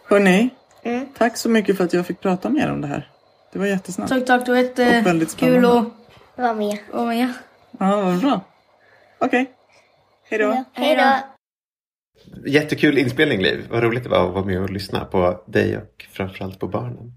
Hörni, 0.10 0.50
Mm. 0.84 1.05
tack 1.17 1.38
så 1.38 1.50
mycket 1.50 1.77
för 1.77 1.84
att 1.84 1.93
jag 1.93 2.05
fick 2.07 2.19
prata 2.19 2.50
med 2.50 2.63
er 2.63 2.72
om 2.72 2.81
det 2.81 2.88
här. 2.88 3.12
Det 3.53 3.60
var 3.60 3.65
jättesnabbt. 3.65 4.10
Tack, 4.10 4.25
tack. 4.25 4.46
Det 4.46 4.51
var 4.51 4.60
Och 5.00 5.05
väldigt 5.05 5.29
jättekul 5.41 5.65
att 5.65 5.72
Var 6.36 6.53
med. 6.53 6.77
vara 6.91 7.05
med. 7.05 7.34
Ja, 7.79 8.01
vad 8.01 8.19
bra. 8.19 8.41
Okej. 9.19 9.51
Hej 10.29 10.39
då. 10.39 10.63
Hej 10.74 10.96
då. 10.96 11.13
Jättekul 12.50 12.98
inspelning 12.98 13.41
Liv. 13.41 13.67
Vad 13.69 13.84
roligt 13.84 14.03
det 14.03 14.10
var 14.10 14.27
att 14.27 14.34
vara 14.34 14.46
med 14.46 14.62
och 14.62 14.69
lyssna 14.69 15.05
på 15.05 15.43
dig 15.48 15.77
och 15.77 16.05
framförallt 16.12 16.60
på 16.60 16.67
barnen. 16.67 17.13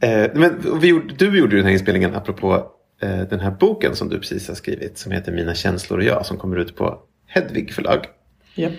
Eh, 0.00 0.30
men 0.34 0.80
vi 0.80 0.88
gjorde, 0.88 1.14
du 1.14 1.38
gjorde 1.38 1.56
den 1.56 1.64
här 1.64 1.72
inspelningen 1.72 2.14
apropå 2.14 2.66
eh, 3.02 3.20
den 3.20 3.40
här 3.40 3.50
boken 3.50 3.96
som 3.96 4.08
du 4.08 4.18
precis 4.18 4.48
har 4.48 4.54
skrivit 4.54 4.98
som 4.98 5.12
heter 5.12 5.32
Mina 5.32 5.54
känslor 5.54 5.98
och 5.98 6.04
jag 6.04 6.26
som 6.26 6.36
kommer 6.36 6.56
ut 6.56 6.76
på 6.76 6.98
Hedvig 7.26 7.72
förlag. 7.72 8.06
Japp. 8.54 8.72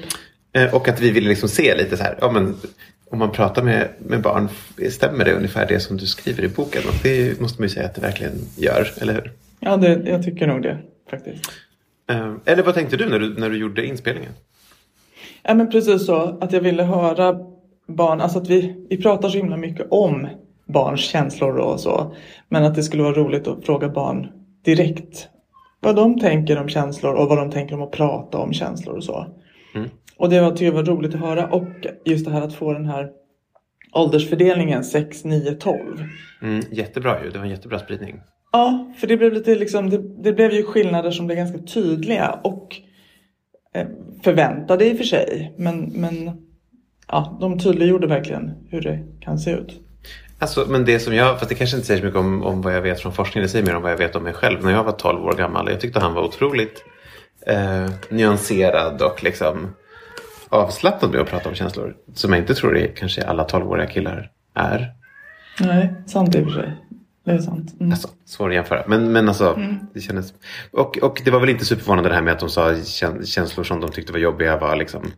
Eh, 0.54 0.76
och 0.76 0.88
att 0.88 1.02
vi 1.02 1.12
ville 1.12 1.30
liksom 1.30 1.50
se 1.50 1.76
lite 1.78 1.98
så 1.98 2.04
här, 2.04 2.18
ja, 2.22 2.32
men, 2.32 2.56
om 3.10 3.20
man 3.20 3.32
pratar 3.32 3.64
med, 3.64 3.90
med 4.00 4.22
barn, 4.22 4.50
stämmer 4.90 5.26
det 5.26 5.34
ungefär 5.34 5.68
det 5.68 5.80
som 5.80 5.98
du 5.98 6.06
skriver 6.06 6.44
i 6.44 6.48
boken? 6.48 6.82
Och 6.88 6.96
det 7.04 7.40
måste 7.40 7.62
man 7.62 7.68
ju 7.68 7.74
säga 7.74 7.86
att 7.86 7.96
det 7.96 8.02
verkligen 8.02 8.34
gör, 8.58 8.88
eller 9.02 9.14
hur? 9.14 9.32
Ja, 9.60 9.78
det, 9.78 10.02
jag 10.06 10.24
tycker 10.24 10.48
nog 10.48 10.62
det 10.62 10.78
faktiskt. 11.10 11.52
Eh, 12.10 12.34
eller 12.46 12.64
vad 12.64 12.74
tänkte 12.74 12.98
du 12.98 13.10
när 13.10 13.20
du, 13.20 13.34
när 13.40 13.50
du 13.50 13.58
gjorde 13.58 13.86
inspelningen? 13.86 14.32
Ja, 15.44 15.54
men 15.54 15.72
precis 15.72 16.06
så. 16.06 16.38
Att 16.42 16.52
jag 16.52 16.62
ville 16.62 16.84
höra 16.84 17.36
barn, 17.88 18.22
alltså 18.22 18.40
att 18.40 18.50
vi, 18.50 18.86
vi 18.90 18.98
pratar 18.98 19.30
så 19.30 19.38
himla 19.38 19.58
mycket 19.58 19.88
om 19.90 20.28
barns 20.72 21.02
känslor 21.02 21.58
och 21.58 21.80
så. 21.80 22.16
Men 22.50 22.64
att 22.64 22.76
det 22.76 22.84
skulle 22.84 23.04
vara 23.04 23.14
roligt 23.14 23.48
att 23.48 23.66
fråga 23.66 23.90
barn 23.90 24.28
direkt 24.66 25.30
vad 25.82 25.96
de 25.96 26.20
tänker 26.20 26.58
om 26.58 26.70
känslor 26.70 27.14
och 27.14 27.30
vad 27.30 27.38
de 27.38 27.52
tänker 27.52 27.76
om 27.76 27.82
att 27.82 27.92
prata 27.92 28.38
om 28.38 28.54
känslor 28.54 28.96
och 28.96 29.04
så. 29.04 29.28
Mm. 29.76 29.90
Och 30.18 30.30
det 30.30 30.42
var, 30.42 30.52
tycker 30.52 30.72
var 30.72 30.84
roligt 30.84 31.16
att 31.16 31.22
höra 31.22 31.48
och 31.48 31.68
just 32.06 32.26
det 32.26 32.32
här 32.32 32.42
att 32.42 32.54
få 32.54 32.74
den 32.74 32.86
här 32.86 33.10
åldersfördelningen 33.94 34.84
6, 34.84 35.24
9, 35.24 35.52
12. 35.52 35.78
Mm, 36.42 36.62
jättebra 36.72 37.24
ju, 37.24 37.30
det 37.30 37.38
var 37.38 37.46
en 37.46 37.52
jättebra 37.52 37.80
spridning. 37.80 38.22
Ja, 38.52 38.94
för 38.98 39.08
det 39.08 39.18
blev 39.18 39.34
lite 39.34 39.56
liksom, 39.56 39.90
det, 39.90 40.24
det 40.24 40.34
blev 40.34 40.52
ju 40.52 40.64
skillnader 40.64 41.12
som 41.12 41.26
blev 41.26 41.38
ganska 41.38 41.58
tydliga 41.58 42.40
och 42.44 42.76
eh, 43.74 43.88
förväntade 44.24 44.90
i 44.90 44.94
och 44.94 44.98
för 44.98 45.04
sig. 45.04 45.54
Men, 45.58 45.80
men 45.80 46.32
ja, 47.08 47.38
de 47.42 47.60
tydliggjorde 47.60 48.08
verkligen 48.08 48.52
hur 48.70 48.82
det 48.82 49.00
kan 49.22 49.40
se 49.40 49.52
ut. 49.52 49.80
Alltså, 50.42 50.66
men 50.70 50.86
det 50.86 51.00
som 51.00 51.14
jag, 51.16 51.40
fast 51.40 51.50
det 51.50 51.56
kanske 51.56 51.76
inte 51.76 51.88
säger 51.88 52.00
så 52.00 52.06
mycket 52.06 52.20
om, 52.20 52.44
om 52.44 52.62
vad 52.62 52.76
jag 52.76 52.82
vet 52.82 53.02
från 53.02 53.14
forskningen, 53.14 53.46
det 53.46 53.50
säger 53.52 53.66
mer 53.66 53.76
om 53.76 53.82
vad 53.82 53.92
jag 53.92 53.98
vet 53.98 54.16
om 54.16 54.24
mig 54.24 54.34
själv. 54.34 54.64
När 54.66 54.72
jag 54.72 54.84
var 54.84 54.92
12 54.92 55.26
år 55.26 55.34
gammal, 55.34 55.70
jag 55.70 55.80
tyckte 55.82 56.00
han 56.00 56.14
var 56.14 56.22
otroligt 56.24 56.84
eh, 57.48 57.90
nyanserad 58.10 59.02
och 59.02 59.24
liksom 59.24 59.76
avslappnad 60.50 61.12
med 61.12 61.22
att 61.22 61.28
prata 61.30 61.50
om 61.50 61.56
känslor. 61.56 61.96
Som 62.14 62.34
jag 62.34 62.42
inte 62.42 62.54
tror 62.56 62.74
det 62.74 62.88
kanske 62.88 63.24
alla 63.28 63.46
12-åriga 63.48 63.88
killar 63.88 64.32
är. 64.54 64.92
Nej, 65.60 65.94
sant 66.08 66.36
i 66.36 66.40
och 66.42 66.46
för 66.46 66.52
sig. 66.62 66.78
Det 67.26 67.32
är 67.32 67.38
sant. 67.40 67.74
Mm. 67.80 67.92
Alltså, 67.92 68.08
svår 68.26 68.50
att 68.50 68.56
jämföra. 68.56 68.84
Men, 68.88 69.12
men 69.12 69.28
alltså, 69.28 69.54
Mm. 69.54 69.76
det 69.94 70.02
kändes... 70.02 70.34
Och, 70.72 70.98
och 70.98 71.22
det 71.26 71.32
var 71.32 71.40
väl 71.40 71.50
inte 71.50 71.66
superförvånande 71.66 72.10
det 72.10 72.16
här 72.16 72.22
med 72.22 72.34
att 72.34 72.40
de 72.40 72.50
sa 72.50 72.72
kän- 72.72 73.26
känslor 73.26 73.64
som 73.64 73.80
de 73.82 73.92
tyckte 73.92 74.12
var 74.14 74.20
jobbiga 74.20 74.58
var 74.58 74.76
liksom 74.76 75.12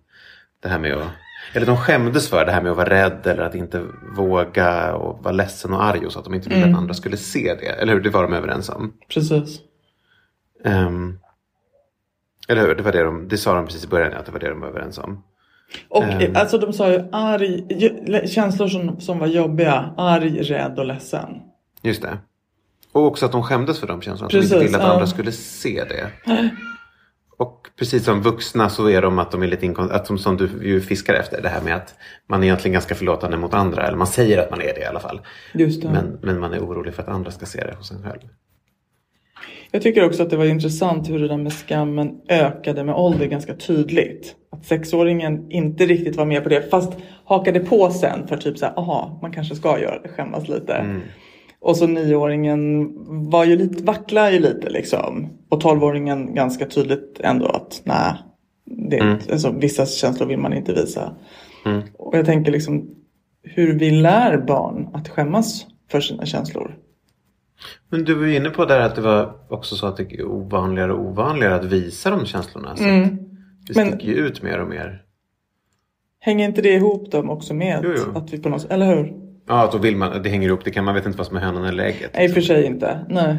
det 0.64 0.70
här 0.70 0.80
med 0.80 0.94
att... 0.94 1.08
Eller 1.54 1.66
de 1.66 1.78
skämdes 1.78 2.30
för 2.30 2.46
det 2.46 2.52
här 2.52 2.62
med 2.62 2.72
att 2.72 2.78
vara 2.78 2.90
rädd 2.90 3.28
eller 3.28 3.44
att 3.44 3.56
inte 3.56 3.82
våga 4.16 4.94
och 4.96 5.24
vara 5.24 5.32
ledsen 5.34 5.74
och 5.74 5.84
arg 5.84 6.06
och 6.06 6.12
så. 6.12 6.20
Att 6.20 6.26
de 6.26 6.34
inte 6.34 6.50
ville 6.50 6.62
Mm. 6.62 6.74
att 6.76 6.82
andra 6.82 6.94
skulle 6.94 7.18
se 7.18 7.56
det. 7.60 7.66
Eller 7.68 7.94
hur? 7.94 8.02
Det 8.02 8.10
var 8.10 8.24
de 8.24 8.34
överens 8.34 8.70
om. 8.70 8.94
Precis. 9.14 9.60
Ehm, 10.66 11.20
eller 12.48 12.62
hur? 12.62 12.76
Det, 12.76 12.84
var 12.84 12.92
det, 12.92 13.04
de, 13.04 13.28
det 13.28 13.38
sa 13.38 13.56
de 13.56 13.66
precis 13.66 13.84
i 13.84 13.88
början, 13.88 14.14
att 14.14 14.26
det 14.26 14.32
var 14.32 14.40
det 14.40 14.50
de 14.50 14.60
var 14.60 14.68
överens 14.68 14.98
om. 14.98 15.24
Och 15.90 16.04
Ehm. 16.04 16.36
alltså 16.36 16.58
de 16.58 16.74
sa 16.74 16.92
ju 16.92 17.04
arg, 17.12 18.28
känslor 18.28 18.68
som, 18.68 19.00
som 19.02 19.20
var 19.20 19.28
jobbiga. 19.28 19.94
Arg, 19.98 20.42
rädd 20.42 20.80
och 20.80 20.86
ledsen. 20.86 21.30
Just 21.82 22.02
det. 22.02 22.18
Och 22.92 23.06
också 23.06 23.26
att 23.26 23.32
de 23.32 23.44
skämdes 23.44 23.80
för 23.80 23.88
de 23.88 24.02
känslorna. 24.02 24.26
Att 24.26 24.32
de 24.32 24.38
inte 24.38 24.50
Precis, 24.56 24.68
ville 24.70 24.78
att 24.84 24.90
andra 24.94 25.08
skulle 25.08 25.32
se 25.32 25.84
det. 25.90 26.10
Och 27.38 27.68
precis 27.80 28.06
som 28.06 28.22
vuxna 28.22 28.70
så 28.70 28.90
är 28.90 29.02
de 29.02 29.20
att 29.20 29.32
de 29.32 29.44
är 29.44 29.48
lite 29.48 29.66
inkon- 29.66 29.92
att 29.92 30.06
de, 30.06 30.18
som 30.18 30.38
du 30.38 30.50
ju 30.62 30.82
fiskar 30.82 31.14
efter. 31.14 31.42
Det 31.42 31.50
här 31.50 31.62
med 31.62 31.76
att 31.76 31.96
man 32.30 32.40
är 32.40 32.48
egentligen 32.48 32.74
ganska 32.74 32.96
förlåtande 32.96 33.38
mot 33.38 33.54
andra. 33.54 33.88
Eller 33.88 33.98
man 33.98 34.08
säger 34.08 34.38
att 34.38 34.52
man 34.52 34.62
är 34.62 34.74
det 34.74 34.82
i 34.82 34.86
alla 34.86 35.00
fall. 35.00 35.22
Just 35.54 35.82
det. 35.82 35.90
Men, 35.90 36.20
men 36.22 36.40
man 36.40 36.54
är 36.54 36.60
orolig 36.60 36.94
för 36.94 37.04
att 37.04 37.10
andra 37.10 37.32
ska 37.32 37.46
se 37.46 37.66
det 37.66 37.76
hos 37.78 37.92
en 37.92 38.04
själv. 38.04 38.22
Jag 39.72 39.82
tycker 39.82 40.06
också 40.06 40.24
att 40.24 40.30
det 40.30 40.38
var 40.38 40.46
intressant 40.46 41.10
hur 41.10 41.20
det 41.20 41.28
där 41.28 41.38
med 41.38 41.54
skammen 41.54 42.22
ökade 42.30 42.84
med 42.84 42.96
ålder 42.96 43.26
ganska 43.26 43.56
tydligt. 43.56 44.36
Att 44.52 44.66
sexåringen 44.66 45.52
inte 45.52 45.86
riktigt 45.86 46.16
var 46.16 46.26
med 46.26 46.44
på 46.44 46.50
det 46.50 46.70
fast 46.70 46.94
hakade 47.26 47.60
på 47.60 47.90
sen 47.90 48.28
för 48.28 48.38
typ 48.38 48.58
så 48.58 48.66
här, 48.66 48.80
aha, 48.80 49.20
man 49.22 49.32
kanske 49.32 49.56
ska 49.56 49.80
göra 49.80 50.00
det, 50.00 50.10
skämmas 50.10 50.48
lite. 50.48 50.74
Mm. 50.74 51.02
Och 51.66 51.78
så 51.78 51.88
nioåringen 51.88 52.94
var 53.30 53.46
ju 53.46 53.56
lite, 53.56 53.84
vacklar 53.84 54.32
ju 54.32 54.40
lite 54.40 54.70
liksom. 54.70 55.30
Och 55.50 55.62
tolvåringen 55.62 56.36
ganska 56.36 56.66
tydligt 56.66 57.20
ändå 57.20 57.46
att 57.46 57.82
nej, 57.84 58.14
det 58.66 58.98
Mm. 59.00 59.18
alltså, 59.32 59.52
vissa 59.52 59.86
känslor 59.86 60.28
vill 60.28 60.38
man 60.40 60.54
inte 60.54 60.74
visa. 60.74 61.16
Mm. 61.66 61.82
Och 61.98 62.18
jag 62.18 62.26
tänker 62.26 62.52
liksom 62.52 62.90
hur 63.44 63.80
vi 63.80 63.92
lär 63.92 64.38
barn 64.38 64.88
att 64.94 65.10
skämmas 65.10 65.66
för 65.92 66.02
sina 66.02 66.26
känslor. 66.26 66.76
Men 67.90 68.04
du 68.06 68.14
var 68.14 68.26
ju 68.26 68.36
inne 68.36 68.50
på 68.50 68.66
där 68.66 68.80
att 68.80 68.96
det 68.96 69.02
var 69.02 69.34
också 69.50 69.76
så 69.76 69.88
att 69.88 69.98
det 69.98 70.04
är 70.14 70.26
ovanligare 70.26 70.94
och 70.94 71.06
ovanligare 71.06 71.56
att 71.56 71.66
visa 71.66 72.10
de 72.10 72.26
känslorna. 72.26 72.76
Så 72.76 72.84
Mm. 72.84 73.18
det 73.68 73.76
Men- 73.76 73.88
sticker 73.88 74.08
ju 74.08 74.14
ut 74.16 74.44
mer 74.44 74.60
och 74.62 74.68
mer. 74.70 75.02
Hänger 76.20 76.46
inte 76.48 76.62
det 76.62 76.74
ihop 76.74 77.12
dem 77.12 77.30
också 77.30 77.54
med 77.54 77.80
Jo, 77.84 77.94
jo. 77.98 78.18
att 78.18 78.34
vi 78.34 78.40
på 78.40 78.50
något 78.50 78.66
eller 78.72 78.96
hur? 78.96 79.14
Ja, 79.48 79.70
då 79.72 79.78
vill 79.78 79.96
man, 79.96 80.24
det 80.24 80.30
hänger 80.30 80.48
ihop. 80.48 80.66
Det 80.66 80.72
kan, 80.72 80.86
man 80.86 80.96
vet 80.96 81.06
inte 81.06 81.18
vad 81.18 81.28
som 81.28 81.38
är 81.38 81.42
hönan 81.42 81.66
eller 81.66 81.84
ägget. 81.84 82.12
Nej, 82.14 82.26
i 82.26 82.30
och 82.30 82.34
för 82.34 82.42
sig 82.42 82.66
inte. 82.66 83.06
Nej. 83.10 83.38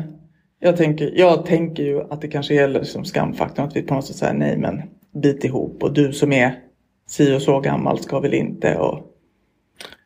Jag 0.61 0.77
tänker, 0.77 1.13
jag 1.15 1.47
tänker 1.47 1.83
ju 1.83 2.01
att 2.01 2.21
det 2.21 2.29
kanske 2.29 2.55
gäller 2.55 2.81
liksom 2.81 3.05
skamfaktorn. 3.05 3.67
Att 3.67 3.77
vi 3.77 3.83
på 3.83 3.95
något 3.95 4.07
sätt 4.07 4.17
säger 4.17 4.35
nej 4.35 4.57
men 4.59 4.83
bit 5.23 5.45
ihop. 5.45 5.83
Och 5.83 5.93
du 5.93 6.13
som 6.13 6.33
är 6.33 6.59
si 7.07 7.37
och 7.37 7.43
så 7.43 7.61
gammal 7.61 7.99
ska 7.99 8.21
väl 8.21 8.35
inte. 8.35 8.77
Och... 8.77 9.15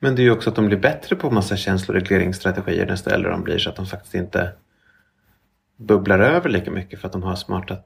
Men 0.01 0.17
det 0.17 0.23
är 0.23 0.25
ju 0.25 0.31
också 0.31 0.51
att 0.51 0.57
de 0.57 0.67
blir 0.67 0.79
bättre 0.79 1.17
på 1.17 1.31
massa 1.31 1.57
känsloregleringsstrategier 1.57 2.87
nästa 2.87 3.15
äldre 3.15 3.31
de 3.31 3.43
blir 3.43 3.59
så 3.59 3.71
att 3.71 3.77
de 3.77 3.87
faktiskt 3.87 4.15
inte 4.15 4.49
bubblar 5.77 6.19
över 6.19 6.49
lika 6.49 6.71
mycket 6.71 7.01
för 7.01 7.07
att 7.07 7.13
de 7.13 7.23
har 7.23 7.35
smarta 7.37 7.77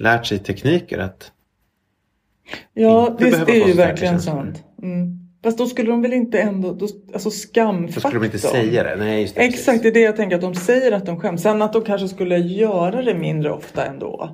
lärt 0.00 0.26
sig 0.26 0.38
tekniker 0.38 0.98
att 0.98 1.32
Ja, 2.74 3.16
det 3.18 3.24
är 3.24 3.68
ju 3.68 3.72
verkligen 3.72 4.20
sant. 4.20 4.64
Mm. 4.82 5.21
Fast 5.44 5.58
då 5.58 5.66
skulle 5.66 5.90
de 5.90 6.02
väl 6.02 6.12
inte 6.12 6.40
ändå, 6.40 6.72
då, 6.72 6.88
alltså 7.12 7.28
då 7.28 7.30
skamfaktorn. 7.30 8.00
skulle 8.10 8.20
de 8.20 8.24
inte 8.26 8.38
säga 8.38 8.82
det. 8.84 8.96
Nej, 8.96 9.20
just 9.22 9.34
det. 9.34 9.40
Exakt, 9.40 9.82
det 9.82 9.88
är 9.88 9.92
det 9.92 10.00
jag 10.00 10.16
tänker 10.16 10.36
att 10.36 10.42
de 10.42 10.54
säger 10.54 10.92
att 10.92 11.06
de 11.06 11.20
skäms. 11.20 11.42
Sen 11.42 11.62
att 11.62 11.72
de 11.72 11.82
kanske 11.82 12.08
skulle 12.08 12.38
göra 12.38 13.02
det 13.02 13.14
mindre 13.14 13.52
ofta 13.52 13.84
ändå. 13.86 14.30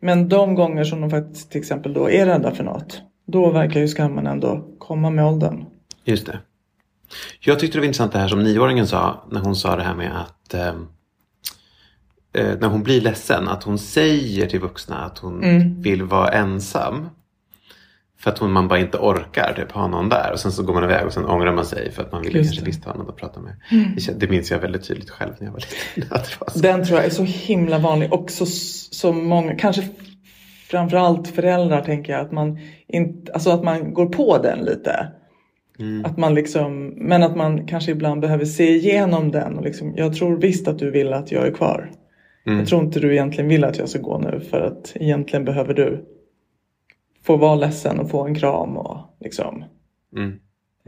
Men 0.00 0.28
de 0.28 0.54
gånger 0.54 0.84
som 0.84 1.00
de 1.00 1.10
faktiskt 1.10 1.50
till 1.50 1.60
exempel 1.60 1.92
då 1.92 2.10
är 2.10 2.26
rädda 2.26 2.54
för 2.54 2.64
något. 2.64 3.02
Då 3.26 3.50
verkar 3.50 3.80
ju 3.80 3.88
skammen 3.88 4.26
ändå 4.26 4.64
komma 4.78 5.10
med 5.10 5.26
åldern. 5.26 5.64
Just 6.04 6.26
det. 6.26 6.38
Jag 7.40 7.58
tyckte 7.58 7.78
det 7.78 7.80
var 7.80 7.86
intressant 7.86 8.12
det 8.12 8.18
här 8.18 8.28
som 8.28 8.42
nioåringen 8.42 8.86
sa 8.86 9.24
när 9.30 9.40
hon 9.40 9.56
sa 9.56 9.76
det 9.76 9.82
här 9.82 9.94
med 9.94 10.20
att 10.20 10.54
ehm, 10.54 10.86
eh, 12.34 12.58
när 12.60 12.68
hon 12.68 12.82
blir 12.82 13.00
ledsen 13.00 13.48
att 13.48 13.62
hon 13.62 13.78
säger 13.78 14.46
till 14.46 14.60
vuxna 14.60 14.96
att 14.96 15.18
hon 15.18 15.42
Mm. 15.44 15.82
vill 15.82 16.02
vara 16.02 16.28
ensam. 16.28 17.08
För 18.24 18.30
att 18.30 18.38
hon, 18.38 18.52
man 18.52 18.68
bara 18.68 18.78
inte 18.78 18.98
orkar 18.98 19.52
typ, 19.56 19.72
ha 19.72 19.86
någon 19.86 20.08
där. 20.08 20.32
Och 20.32 20.40
sen 20.40 20.52
så 20.52 20.62
går 20.62 20.74
man 20.74 20.84
iväg 20.84 21.06
och 21.06 21.12
sen 21.12 21.24
ångrar 21.24 21.52
man 21.52 21.64
sig 21.64 21.90
för 21.92 22.02
att 22.02 22.12
man 22.12 22.22
ville 22.22 22.38
Just 22.38 22.50
kanske 22.50 22.62
det. 22.62 22.66
visste 22.66 22.88
vad 22.88 22.98
någon 22.98 23.08
att 23.08 23.16
prata 23.16 23.40
med. 23.40 23.56
Det, 23.70 24.00
kän- 24.00 24.18
det 24.18 24.30
minns 24.30 24.50
jag 24.50 24.58
väldigt 24.58 24.88
tydligt 24.88 25.10
själv 25.10 25.32
när 25.38 25.46
jag 25.46 25.52
var 25.52 25.60
liten. 25.60 26.20
Den 26.62 26.84
tror 26.84 26.98
jag 26.98 27.06
är 27.06 27.10
så 27.10 27.22
himla 27.22 27.78
vanlig 27.78 28.12
och 28.12 28.30
så, 28.30 28.46
så 28.46 29.12
många, 29.12 29.54
kanske 29.54 29.82
framförallt 30.70 31.28
föräldrar 31.28 31.80
tänker 31.80 32.12
jag 32.12 32.22
att 32.22 32.32
man 32.32 32.58
inte, 32.88 33.32
alltså 33.32 33.50
att 33.50 33.64
man 33.64 33.94
går 33.94 34.06
på 34.06 34.38
den 34.38 34.58
lite. 34.58 35.08
Mm. 35.78 36.04
Att 36.04 36.18
man 36.18 36.34
liksom, 36.34 36.86
men 36.96 37.22
att 37.22 37.36
man 37.36 37.66
kanske 37.66 37.90
ibland 37.90 38.20
behöver 38.20 38.44
se 38.44 38.74
igenom 38.74 39.30
den 39.30 39.58
och 39.58 39.64
liksom, 39.64 39.94
jag 39.96 40.14
tror 40.14 40.36
visst 40.36 40.68
att 40.68 40.78
du 40.78 40.90
vill 40.90 41.12
att 41.12 41.32
jag 41.32 41.46
är 41.46 41.52
kvar. 41.52 41.90
Mm. 42.46 42.58
Jag 42.58 42.68
tror 42.68 42.84
inte 42.84 43.00
du 43.00 43.12
egentligen 43.12 43.48
vill 43.48 43.64
att 43.64 43.78
jag 43.78 43.88
ska 43.88 43.98
gå 43.98 44.18
nu 44.18 44.40
för 44.50 44.60
att 44.60 44.92
egentligen 44.94 45.44
behöver 45.44 45.74
du 45.74 46.04
få 47.24 47.36
vara 47.36 47.54
ledsen 47.54 47.98
och 48.00 48.10
få 48.10 48.26
en 48.26 48.34
kram 48.34 48.76
och 48.76 48.98
liksom. 49.20 49.64
Mm. 50.16 50.32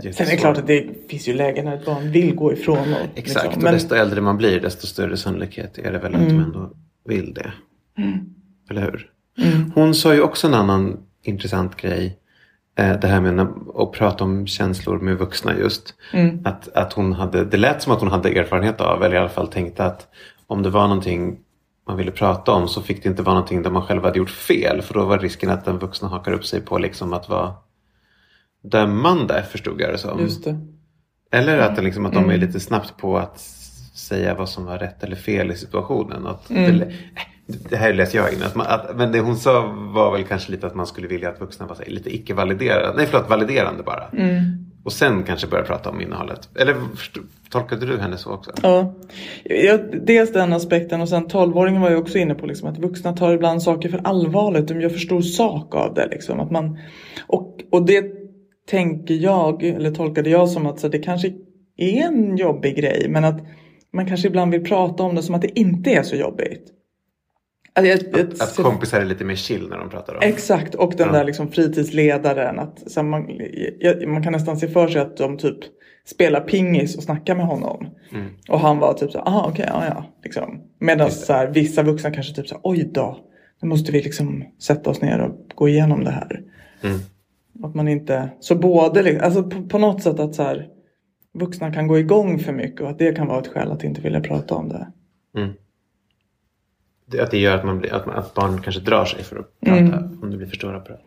Sen 0.02 0.26
är 0.26 0.30
det 0.30 0.36
klart 0.36 0.58
att 0.58 0.66
det 0.66 0.86
finns 1.08 1.28
ju 1.28 1.34
lägen 1.34 1.64
när 1.64 1.76
ett 1.76 1.84
barn 1.86 2.10
vill 2.12 2.34
gå 2.34 2.52
ifrån. 2.52 2.78
Och, 2.78 3.08
Exakt, 3.14 3.44
liksom, 3.44 3.58
och 3.58 3.62
men, 3.62 3.74
desto 3.74 3.94
äldre 3.94 4.20
man 4.20 4.36
blir 4.36 4.60
desto 4.60 4.86
större 4.86 5.16
sannolikhet 5.16 5.78
är 5.78 5.92
det 5.92 5.98
väl 5.98 6.14
att 6.14 6.20
Mm. 6.20 6.36
de 6.36 6.42
ändå 6.44 6.70
vill 7.04 7.34
det. 7.34 7.52
Eller 8.70 8.82
hur? 8.82 9.10
Mm. 9.38 9.72
Hon 9.74 9.94
sa 9.94 10.14
ju 10.14 10.20
också 10.20 10.46
en 10.46 10.54
annan 10.54 10.96
intressant 11.22 11.76
grej. 11.76 12.18
Eh, 12.78 13.00
det 13.00 13.06
här 13.06 13.20
med 13.20 13.40
att 13.74 13.92
prata 13.92 14.24
om 14.24 14.46
känslor 14.46 14.98
med 14.98 15.18
vuxna 15.18 15.58
just. 15.58 15.94
Mm. 16.12 16.40
Att, 16.44 16.68
att 16.68 16.92
hon 16.92 17.12
hade, 17.12 17.44
det 17.44 17.56
lät 17.56 17.82
som 17.82 17.92
att 17.92 18.00
hon 18.00 18.10
hade 18.10 18.28
erfarenhet 18.28 18.80
av, 18.80 19.02
eller 19.02 19.14
i 19.16 19.18
alla 19.18 19.28
fall 19.28 19.48
tänkte 19.48 19.84
att 19.84 20.08
om 20.46 20.62
det 20.62 20.70
var 20.70 20.88
någonting 20.88 21.38
man 21.86 21.96
ville 21.96 22.10
prata 22.10 22.52
om 22.52 22.68
så 22.68 22.82
fick 22.82 23.02
det 23.02 23.08
inte 23.08 23.22
vara 23.22 23.34
någonting 23.34 23.62
där 23.62 23.70
man 23.70 23.82
själv 23.82 24.04
hade 24.04 24.18
gjort 24.18 24.30
fel. 24.30 24.82
För 24.82 24.94
då 24.94 25.04
var 25.04 25.18
risken 25.18 25.50
att 25.50 25.64
den 25.64 25.78
vuxna 25.78 26.08
hakar 26.08 26.32
upp 26.32 26.44
sig 26.46 26.60
på 26.60 26.78
liksom 26.78 27.12
att 27.12 27.28
vara 27.28 27.54
dömande, 28.62 29.42
förstod 29.50 29.80
jag 29.80 29.92
det 29.92 29.98
som. 29.98 30.20
Just 30.20 30.44
det. 30.44 30.58
Eller 31.32 31.58
att, 31.58 31.76
det 31.76 31.82
liksom, 31.82 32.06
att 32.06 32.12
de 32.12 32.18
är 32.24 32.34
Mm. 32.34 32.40
lite 32.46 32.60
snabbt 32.60 32.96
på 32.96 33.18
att 33.18 33.40
säga 33.94 34.34
vad 34.34 34.48
som 34.48 34.64
var 34.64 34.78
rätt 34.78 35.02
eller 35.04 35.16
fel 35.16 35.50
i 35.50 35.56
situationen. 35.56 36.26
Att 36.26 36.50
Mm. 36.50 36.78
det, 36.78 36.92
det 37.70 37.76
här 37.76 37.92
läser 37.94 38.18
jag 38.18 38.32
in. 38.32 38.42
Att 38.42 38.54
man, 38.54 38.66
att, 38.66 38.96
men 38.96 39.12
det 39.12 39.20
hon 39.20 39.36
sa 39.36 39.66
var 39.76 40.12
väl 40.12 40.24
kanske 40.24 40.50
lite 40.52 40.66
att 40.66 40.74
man 40.74 40.86
skulle 40.86 41.06
vilja 41.08 41.28
att 41.28 41.40
vuxna 41.40 41.66
var 41.66 41.76
här, 41.76 41.84
lite 41.86 42.14
icke-validerande. 42.14 42.96
Nej 42.96 43.06
förlåt, 43.06 43.28
validerande 43.30 43.82
bara. 43.82 44.04
Mm. 44.08 44.65
Och 44.86 44.92
sen 44.92 45.22
kanske 45.22 45.46
börja 45.46 45.64
prata 45.64 45.90
om 45.90 46.00
innehållet. 46.00 46.48
Eller 46.58 46.76
tolkade 47.50 47.86
du 47.86 47.98
henne 47.98 48.16
så 48.16 48.32
också? 48.32 48.52
Ja, 48.62 48.94
jag, 49.44 49.80
dels 50.06 50.32
den 50.32 50.52
aspekten 50.52 51.00
och 51.00 51.08
sen 51.08 51.26
12-åringen 51.26 51.80
var 51.80 51.90
ju 51.90 51.96
också 51.96 52.18
inne 52.18 52.34
på 52.34 52.46
liksom 52.46 52.68
att 52.68 52.78
vuxna 52.78 53.12
tar 53.12 53.32
ibland 53.32 53.62
saker 53.62 53.88
för 53.88 54.00
allvarligt. 54.04 54.68
De 54.68 54.80
gör 54.80 54.88
för 54.88 54.98
stor 54.98 55.20
sak 55.20 55.74
av 55.74 55.94
det. 55.94 56.08
Liksom. 56.10 56.40
Att 56.40 56.50
man, 56.50 56.78
och, 57.26 57.60
och 57.70 57.86
det 57.86 58.04
tänker 58.70 59.14
jag, 59.14 59.62
eller 59.62 59.90
tolkade 59.90 60.30
jag 60.30 60.48
som 60.48 60.66
att 60.66 60.80
så 60.80 60.88
det 60.88 60.98
kanske 60.98 61.32
är 61.76 62.02
en 62.02 62.36
jobbig 62.36 62.76
grej 62.76 63.06
men 63.08 63.24
att 63.24 63.40
man 63.92 64.06
kanske 64.06 64.28
ibland 64.28 64.52
vill 64.52 64.64
prata 64.64 65.02
om 65.02 65.14
det 65.14 65.22
som 65.22 65.34
att 65.34 65.42
det 65.42 65.58
inte 65.58 65.90
är 65.90 66.02
så 66.02 66.16
jobbigt. 66.16 66.75
Att, 67.76 67.86
jag, 67.86 67.98
jag, 68.12 68.20
Att, 68.20 68.40
att 68.42 68.56
kompisar 68.56 69.00
är 69.00 69.04
lite 69.04 69.24
mer 69.24 69.34
chill 69.34 69.68
när 69.68 69.78
de 69.78 69.88
pratar 69.90 70.14
om 70.14 70.20
Exakt, 70.22 70.74
och 70.74 70.94
den 70.96 71.06
Ja. 71.06 71.12
där 71.12 71.24
liksom 71.24 71.48
fritidsledaren. 71.48 72.58
Att, 72.58 72.90
så 72.90 73.02
man, 73.02 73.30
man 74.06 74.22
kan 74.22 74.32
nästan 74.32 74.56
se 74.56 74.68
för 74.68 74.88
sig 74.88 75.00
att 75.00 75.16
de 75.16 75.38
typ 75.38 75.58
spelar 76.06 76.40
pingis 76.40 76.96
och 76.96 77.02
snackar 77.02 77.34
med 77.34 77.46
honom. 77.46 77.88
Mm. 78.12 78.26
Och 78.48 78.60
han 78.60 78.78
var 78.78 78.92
typ 78.94 79.10
så 79.10 79.18
aha 79.18 79.46
okej, 79.48 79.64
ja 79.68 79.84
ja. 79.88 80.04
Liksom. 80.24 80.60
Medan 80.80 81.06
Just 81.06 81.20
det. 81.20 81.26
så 81.26 81.32
här, 81.32 81.46
vissa 81.46 81.82
vuxna 81.82 82.10
kanske 82.10 82.34
typ 82.34 82.48
så 82.48 82.54
här, 82.54 82.60
oj 82.64 82.90
då. 82.94 83.18
Nu 83.62 83.68
måste 83.68 83.92
vi 83.92 84.02
liksom 84.02 84.44
sätta 84.62 84.90
oss 84.90 85.00
ner 85.02 85.20
och 85.20 85.34
gå 85.54 85.68
igenom 85.68 86.04
det 86.04 86.10
här. 86.10 86.40
Mm. 86.82 86.98
Att 87.62 87.74
man 87.74 87.88
inte, 87.88 88.28
så 88.40 88.54
både, 88.54 89.02
liksom- 89.02 89.24
alltså 89.24 89.42
på, 89.42 89.62
på 89.68 89.78
något 89.78 90.02
sätt 90.02 90.20
att 90.20 90.34
så 90.34 90.42
här, 90.42 90.66
vuxna 91.38 91.72
kan 91.72 91.86
gå 91.86 91.98
igång 91.98 92.38
för 92.38 92.52
mycket 92.52 92.80
och 92.80 92.90
att 92.90 92.98
det 92.98 93.12
kan 93.16 93.26
vara 93.26 93.40
ett 93.40 93.46
skäl 93.48 93.72
att 93.72 93.84
inte 93.84 94.00
vilja 94.00 94.20
prata 94.20 94.54
om 94.54 94.68
det. 94.68 94.86
Mm. 97.12 97.24
Att 97.24 97.30
det 97.30 97.38
gör 97.38 97.56
att, 97.58 97.64
man 97.64 97.78
blir, 97.78 97.92
att, 97.94 98.06
man, 98.06 98.16
att 98.16 98.34
barn 98.34 98.62
kanske 98.62 98.80
drar 98.82 99.04
sig 99.04 99.22
för 99.24 99.36
att 99.36 99.60
prata 99.60 99.78
Mm. 99.78 100.22
om 100.22 100.30
det 100.30 100.36
blir 100.36 100.46
för 100.46 100.56
stora 100.56 100.80
prat. 100.80 101.04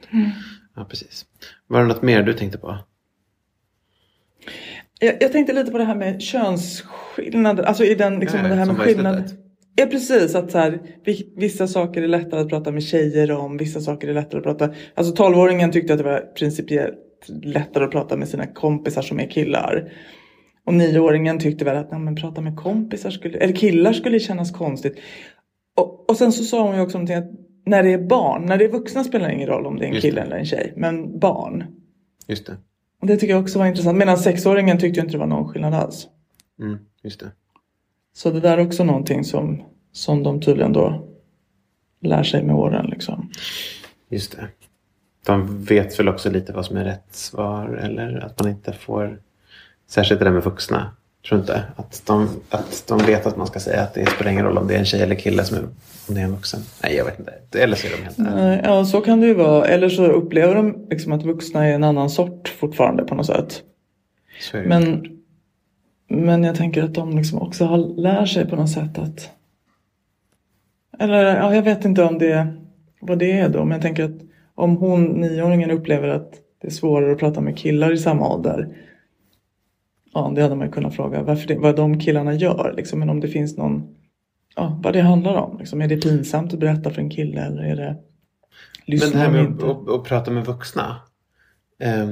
Ja, 0.76 0.86
precis. 0.90 1.26
Var 1.68 1.82
det 1.82 1.88
något 1.88 2.02
mer 2.02 2.24
du 2.24 2.34
tänkte 2.34 2.58
på? 2.58 2.78
Jag, 5.00 5.16
jag 5.20 5.32
tänkte 5.32 5.54
lite 5.54 5.72
på 5.72 5.78
det 5.78 5.84
här 5.84 5.96
med 5.96 6.22
könsskillnader, 6.22 7.64
alltså 7.64 7.84
i 7.84 7.96
den, 7.96 8.20
liksom, 8.20 8.40
ja, 8.40 8.48
det 8.48 8.56
här 8.56 8.66
med 8.66 8.78
skillnad. 8.78 9.24
Ja 9.76 9.86
precis, 9.86 10.36
att 10.36 10.52
så 10.52 10.58
här, 10.58 10.80
vi- 11.06 11.34
vissa 11.38 11.68
saker 11.68 12.02
är 12.02 12.08
lättare 12.08 12.42
att 12.42 12.50
prata 12.50 12.72
med 12.72 12.84
tjejer 12.84 13.32
om, 13.32 13.58
vissa 13.58 13.82
saker 13.82 14.08
är 14.08 14.14
lättare 14.14 14.38
att 14.38 14.44
prata... 14.44 14.74
Alltså 14.96 15.24
12-åringen 15.24 15.72
tyckte 15.72 15.94
att 15.94 16.00
det 16.00 16.06
var 16.06 16.20
principiellt 16.38 16.96
lättare 17.44 17.84
att 17.86 17.92
prata 17.92 18.18
med 18.18 18.28
sina 18.28 18.48
kompisar 18.48 19.02
som 19.02 19.20
är 19.20 19.30
killar. 19.30 19.92
Och 20.66 20.74
9-åringen 20.74 21.40
tyckte 21.40 21.66
väl 21.66 21.78
att 21.78 21.92
nej, 21.92 22.00
men 22.00 22.16
prata 22.16 22.42
med 22.42 22.56
kompisar 22.58 23.10
skulle, 23.10 23.38
eller 23.38 23.54
killar 23.56 23.94
skulle 23.94 24.20
kännas 24.20 24.52
konstigt. 24.52 25.00
Och, 25.80 26.10
och 26.10 26.18
sen 26.18 26.32
så 26.32 26.44
sa 26.44 26.64
hon 26.68 26.76
ju 26.76 26.82
också 26.82 26.98
någonting 26.98 27.16
att 27.16 27.32
när 27.66 27.84
det 27.84 27.94
är 27.94 28.08
barn, 28.08 28.46
när 28.46 28.58
det 28.58 28.66
är 28.66 28.70
vuxna 28.70 29.04
spelar 29.04 29.28
det 29.28 29.34
ingen 29.34 29.48
roll 29.48 29.66
om 29.66 29.80
det 29.80 29.86
är 29.86 29.88
en 29.88 29.94
Just 29.94 30.02
det. 30.04 30.10
kille 30.10 30.22
eller 30.22 30.38
en 30.38 30.46
tjej, 30.46 30.74
men 30.76 31.20
barn. 31.20 31.64
Just 32.28 32.46
det. 32.46 32.58
Och 33.02 33.08
det 33.08 33.18
tycker 33.18 33.34
jag 33.34 33.42
också 33.42 33.60
var 33.60 33.66
intressant. 33.66 33.98
Medan 33.98 34.18
sexåringen 34.18 34.78
tyckte 34.78 35.00
ju 35.00 35.02
inte 35.02 35.14
det 35.14 35.20
var 35.20 35.28
någon 35.28 35.48
skillnad 35.48 35.74
alls. 35.74 36.08
Mm, 36.60 36.78
just 37.04 37.20
det. 37.20 37.32
Så 38.14 38.32
det 38.32 38.40
där 38.40 38.58
är 38.58 38.66
också 38.66 38.84
någonting 38.84 39.24
som, 39.24 39.64
som 39.92 40.24
de 40.24 40.42
tydligen 40.42 40.74
då 40.74 41.08
lär 42.02 42.24
sig 42.24 42.44
med 42.44 42.56
åren. 42.56 42.86
Liksom. 42.86 43.32
Just 44.10 44.32
det. 44.38 44.48
De 45.26 45.64
vet 45.64 46.00
väl 46.00 46.10
också 46.10 46.30
lite 46.30 46.54
vad 46.54 46.66
som 46.66 46.78
är 46.78 46.84
rätt 46.84 47.16
svar 47.16 47.68
eller 47.68 48.26
att 48.26 48.40
man 48.40 48.50
inte 48.50 48.74
får... 48.74 49.22
Särskilt 49.88 50.20
det 50.20 50.26
där 50.26 50.32
med 50.32 50.44
vuxna. 50.44 50.92
Tror 51.30 51.42
inte? 51.42 51.64
Att 51.76 52.04
de, 52.06 52.30
att 52.50 52.84
de 52.88 52.98
vet 52.98 53.26
att 53.26 53.38
man 53.38 53.48
ska 53.48 53.60
säga 53.60 53.82
att 53.82 53.94
det 53.94 54.10
spelar 54.10 54.32
ingen 54.32 54.46
roll 54.46 54.58
om 54.58 54.68
det 54.68 54.76
är 54.76 54.80
en 54.80 54.86
tjej 54.86 55.02
eller 55.02 55.16
kille 55.16 55.44
som 55.44 55.58
är, 55.58 55.64
om 56.08 56.16
det 56.16 56.22
är 56.22 56.24
en 56.24 56.32
vuxen. 56.32 56.60
Nej, 56.84 56.96
jag 56.96 57.06
vet 57.06 57.20
inte. 57.20 57.34
Eller 57.60 57.76
så 57.76 57.88
är 57.88 57.92
de 57.92 58.04
helt. 58.04 58.18
Nej, 58.18 58.62
Ja, 58.64 58.86
så 58.86 59.02
kan 59.02 59.22
det 59.22 59.28
ju 59.28 59.34
vara. 59.34 59.66
Eller 59.66 59.90
så 59.90 60.06
upplever 60.06 60.56
de 60.56 60.88
liksom 60.90 61.12
att 61.12 61.24
vuxna 61.24 61.68
är 61.68 61.74
en 61.74 61.84
annan 61.84 62.10
sort 62.10 62.48
fortfarande 62.48 63.04
på 63.04 63.16
något 63.16 63.26
sätt. 63.26 63.62
Men, 64.66 65.06
men 66.10 66.44
jag 66.44 66.56
tänker 66.56 66.84
att 66.84 66.94
de 66.94 67.18
liksom 67.18 67.42
också 67.42 67.66
har, 67.66 67.78
lär 67.78 68.26
sig 68.26 68.46
på 68.50 68.56
något 68.56 68.72
sätt 68.72 68.98
att... 68.98 69.30
Eller 71.00 71.36
ja, 71.36 71.56
jag 71.56 71.62
vet 71.62 71.86
inte 71.86 72.04
om 72.04 72.18
det 72.18 72.48
vad 73.02 73.20
det 73.20 73.32
är 73.32 73.50
då. 73.50 73.60
Men 73.60 73.72
jag 73.72 73.82
tänker 73.82 74.04
att 74.04 74.22
om 74.56 74.78
hon, 74.78 75.04
nioåringen, 75.04 75.72
upplever 75.72 76.08
att 76.08 76.34
det 76.62 76.68
är 76.68 76.72
svårare 76.72 77.12
att 77.12 77.20
prata 77.20 77.42
med 77.42 77.58
killar 77.58 77.92
i 77.92 77.98
samma 77.98 78.34
ålder. 78.34 78.68
Ja, 80.14 80.32
det 80.36 80.42
hade 80.42 80.56
man 80.56 80.68
ju 80.68 80.72
kunnat 80.72 80.96
fråga 80.96 81.22
varför 81.22 81.48
det, 81.48 81.56
vad 81.56 81.76
de 81.76 82.00
killarna 82.00 82.34
gör. 82.34 82.74
Liksom. 82.78 83.00
Men 83.00 83.10
om 83.10 83.20
det 83.20 83.28
finns 83.28 83.58
någon... 83.58 83.96
Ja, 84.56 84.80
vad 84.84 84.94
det 84.94 85.02
handlar 85.02 85.36
om. 85.36 85.58
Liksom. 85.58 85.82
Är 85.82 85.88
det 85.88 85.98
pinsamt 85.98 86.54
att 86.54 86.60
berätta 86.60 86.90
för 86.90 87.02
en 87.02 87.10
kille 87.10 87.42
eller 87.42 87.64
är 87.64 87.76
det... 87.76 87.96
Men 88.88 89.12
det 89.12 89.18
här 89.18 89.32
med 89.32 89.46
att, 89.46 89.64
att, 89.64 89.90
att 89.90 90.04
prata 90.04 90.32
med 90.32 90.46
vuxna. 90.46 90.96
Eh, 91.80 92.10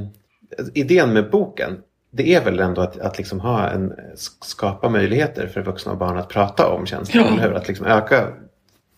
idén 0.74 1.14
med 1.14 1.30
boken. 1.30 1.78
Det 2.12 2.34
är 2.34 2.44
väl 2.44 2.60
ändå 2.60 2.82
att, 2.82 3.00
att 3.00 3.18
liksom 3.18 3.40
ha 3.40 3.70
en, 3.70 3.94
skapa 4.42 4.90
möjligheter 4.90 5.48
för 5.48 5.62
vuxna 5.62 5.92
och 5.92 5.98
barn 5.98 6.18
att 6.18 6.30
prata 6.30 6.68
om 6.68 6.86
känslor. 6.86 7.24
Ja. 7.24 7.34
Eller 7.34 7.42
hur? 7.42 7.54
Att 7.54 7.68
liksom 7.68 7.86
öka 7.86 8.28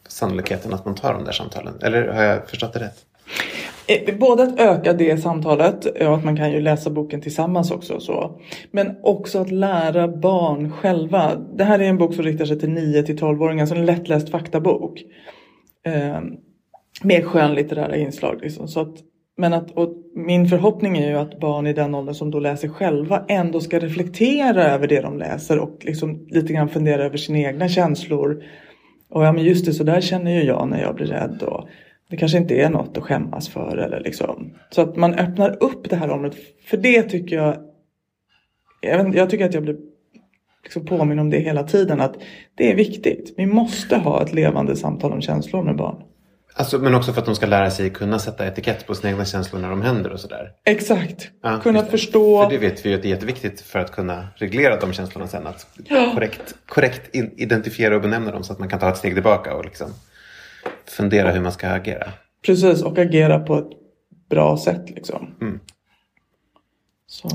sannolikheten 0.07 0.73
att 0.73 0.85
man 0.85 0.95
tar 0.95 1.13
de 1.13 1.23
där 1.23 1.31
samtalen. 1.31 1.73
Eller 1.81 2.07
har 2.07 2.23
jag 2.23 2.49
förstått 2.49 2.73
det 2.73 2.79
rätt? 2.79 3.05
Eh, 3.89 4.17
både 4.17 4.43
att 4.43 4.59
öka 4.59 4.93
det 4.93 5.17
samtalet 5.17 5.85
och 5.85 6.15
att 6.15 6.23
man 6.23 6.37
kan 6.37 6.51
ju 6.51 6.61
läsa 6.61 6.89
boken 6.89 7.21
tillsammans 7.21 7.71
också. 7.71 7.93
och 7.93 8.03
Så. 8.03 8.39
Men 8.71 8.95
också 9.03 9.39
att 9.39 9.51
lära 9.51 10.07
barn 10.07 10.71
själva. 10.71 11.35
Det 11.57 11.63
här 11.63 11.79
är 11.79 11.83
en 11.83 11.97
bok 11.97 12.13
som 12.13 12.23
riktar 12.23 12.45
sig 12.45 12.59
till 12.59 12.69
9 12.69 13.03
till 13.03 13.17
12-åringar. 13.17 13.65
Så 13.65 13.75
en 13.75 13.85
lättläst 13.85 14.29
faktabok. 14.29 15.01
Eh, 15.85 16.19
med 17.03 17.25
skönlitterära 17.25 17.95
inslag. 17.95 18.39
Liksom. 18.41 18.67
Så 18.67 18.79
att, 18.79 18.95
men 19.37 19.53
att, 19.53 19.71
och 19.71 19.89
min 20.15 20.47
förhoppning 20.47 20.97
är 20.97 21.09
ju 21.09 21.17
att 21.17 21.39
barn 21.39 21.67
i 21.67 21.73
den 21.73 21.95
åldern 21.95 22.15
som 22.15 22.31
då 22.31 22.39
läser 22.39 22.67
själva 22.67 23.25
ändå 23.27 23.59
ska 23.59 23.79
reflektera 23.79 24.63
över 24.63 24.87
det 24.87 25.01
de 25.01 25.17
läser 25.17 25.59
och 25.59 25.77
liksom 25.81 26.27
lite 26.29 26.53
grann 26.53 26.69
fundera 26.69 27.03
över 27.05 27.17
sina 27.17 27.39
egna 27.39 27.69
känslor. 27.69 28.43
Och 29.09 29.25
ja 29.25 29.31
men 29.31 29.43
just 29.43 29.65
det, 29.65 29.73
så 29.73 29.83
där 29.83 30.01
känner 30.01 30.31
ju 30.31 30.43
jag 30.43 30.67
när 30.69 30.81
jag 30.81 30.95
blir 30.95 31.05
rädd. 31.05 31.43
Och 31.43 31.67
det 32.09 32.17
kanske 32.17 32.37
inte 32.37 32.55
är 32.55 32.69
något 32.69 32.97
att 32.97 33.03
skämmas 33.03 33.49
för. 33.49 33.77
Eller 33.77 33.99
liksom. 33.99 34.53
Så 34.69 34.81
att 34.81 34.95
man 34.95 35.13
öppnar 35.13 35.63
upp 35.63 35.89
det 35.89 35.95
här 35.95 36.09
området. 36.09 36.37
För 36.65 36.77
det 36.77 37.03
tycker 37.03 37.35
jag, 37.35 37.57
jag, 38.81 39.03
vet, 39.03 39.15
jag 39.15 39.29
tycker 39.29 39.45
att 39.45 39.53
jag 39.53 39.63
blir 39.63 39.77
liksom 40.63 40.85
påminn 40.85 41.19
om 41.19 41.29
det 41.29 41.39
hela 41.39 41.63
tiden. 41.63 42.01
Att 42.01 42.15
det 42.55 42.71
är 42.71 42.75
viktigt. 42.75 43.33
Vi 43.37 43.45
måste 43.45 43.97
ha 43.97 44.23
ett 44.23 44.33
levande 44.33 44.75
samtal 44.75 45.11
om 45.11 45.21
känslor 45.21 45.63
med 45.63 45.75
barn. 45.75 46.03
Alltså, 46.53 46.79
men 46.79 46.95
också 46.95 47.13
för 47.13 47.19
att 47.21 47.25
de 47.25 47.35
ska 47.35 47.45
lära 47.45 47.71
sig 47.71 47.89
kunna 47.89 48.19
sätta 48.19 48.47
etikett 48.47 48.87
på 48.87 48.95
sina 48.95 49.09
egna 49.09 49.25
känslor 49.25 49.59
när 49.59 49.69
de 49.69 49.81
händer 49.81 50.11
och 50.11 50.19
sådär. 50.19 50.51
Exakt. 50.65 51.29
Ja, 51.43 51.59
Kunna 51.63 51.85
förstå. 51.85 52.43
För 52.43 52.49
det 52.49 52.57
vet 52.57 52.85
vi 52.85 52.89
ju 52.89 52.95
att 52.95 53.01
det 53.01 53.07
är 53.07 53.09
jätteviktigt 53.09 53.61
för 53.61 53.79
att 53.79 53.91
kunna 53.91 54.27
reglera 54.35 54.79
de 54.79 54.93
känslorna 54.93 55.27
sen. 55.27 55.47
Att 55.47 55.67
korrekt, 56.13 56.55
korrekt 56.67 57.15
in, 57.15 57.33
identifiera 57.37 57.95
och 57.95 58.01
benämna 58.01 58.31
dem 58.31 58.43
så 58.43 58.53
att 58.53 58.59
man 58.59 58.69
kan 58.69 58.79
ta 58.79 58.89
ett 58.89 58.97
steg 58.97 59.13
tillbaka 59.13 59.55
och 59.55 59.65
liksom 59.65 59.87
fundera 60.85 61.31
hur 61.31 61.41
man 61.41 61.51
ska 61.51 61.69
agera. 61.69 62.07
Precis, 62.45 62.83
och 62.83 62.97
agera 62.97 63.39
på 63.39 63.57
ett 63.57 63.69
bra 64.29 64.57
sätt 64.57 64.89
liksom. 64.89 65.35
Mm. 65.41 65.59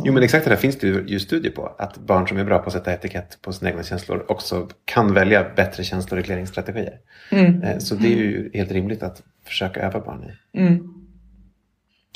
Jo 0.05 0.13
men 0.13 0.23
exakt 0.23 0.45
det 0.45 0.51
där 0.51 0.57
finns 0.57 0.79
det 0.79 0.87
ju, 0.87 1.05
ju 1.07 1.21
studier 1.21 1.53
på. 1.53 1.75
Att 1.79 1.99
barn 1.99 2.29
som 2.29 2.39
är 2.39 2.45
bra 2.45 2.59
på 2.59 2.67
att 2.67 2.73
sätta 2.73 2.93
etikett 2.93 3.39
på 3.43 3.53
sina 3.53 3.71
egna 3.71 3.83
känslor 3.83 4.25
också 4.29 4.69
kan 4.85 5.15
välja 5.15 5.47
bättre 5.57 5.85
känsloregleringsstrategier. 5.85 6.99
Mm. 7.31 7.63
Eh, 7.63 7.79
Så 7.79 7.95
det 7.95 8.07
är 8.07 8.17
ju 8.17 8.51
helt 8.55 8.73
rimligt 8.73 9.03
att 9.03 9.23
försöka 9.45 9.81
öva 9.81 10.01
barn 10.01 10.25
i. 10.25 10.59
Mm. 10.59 10.95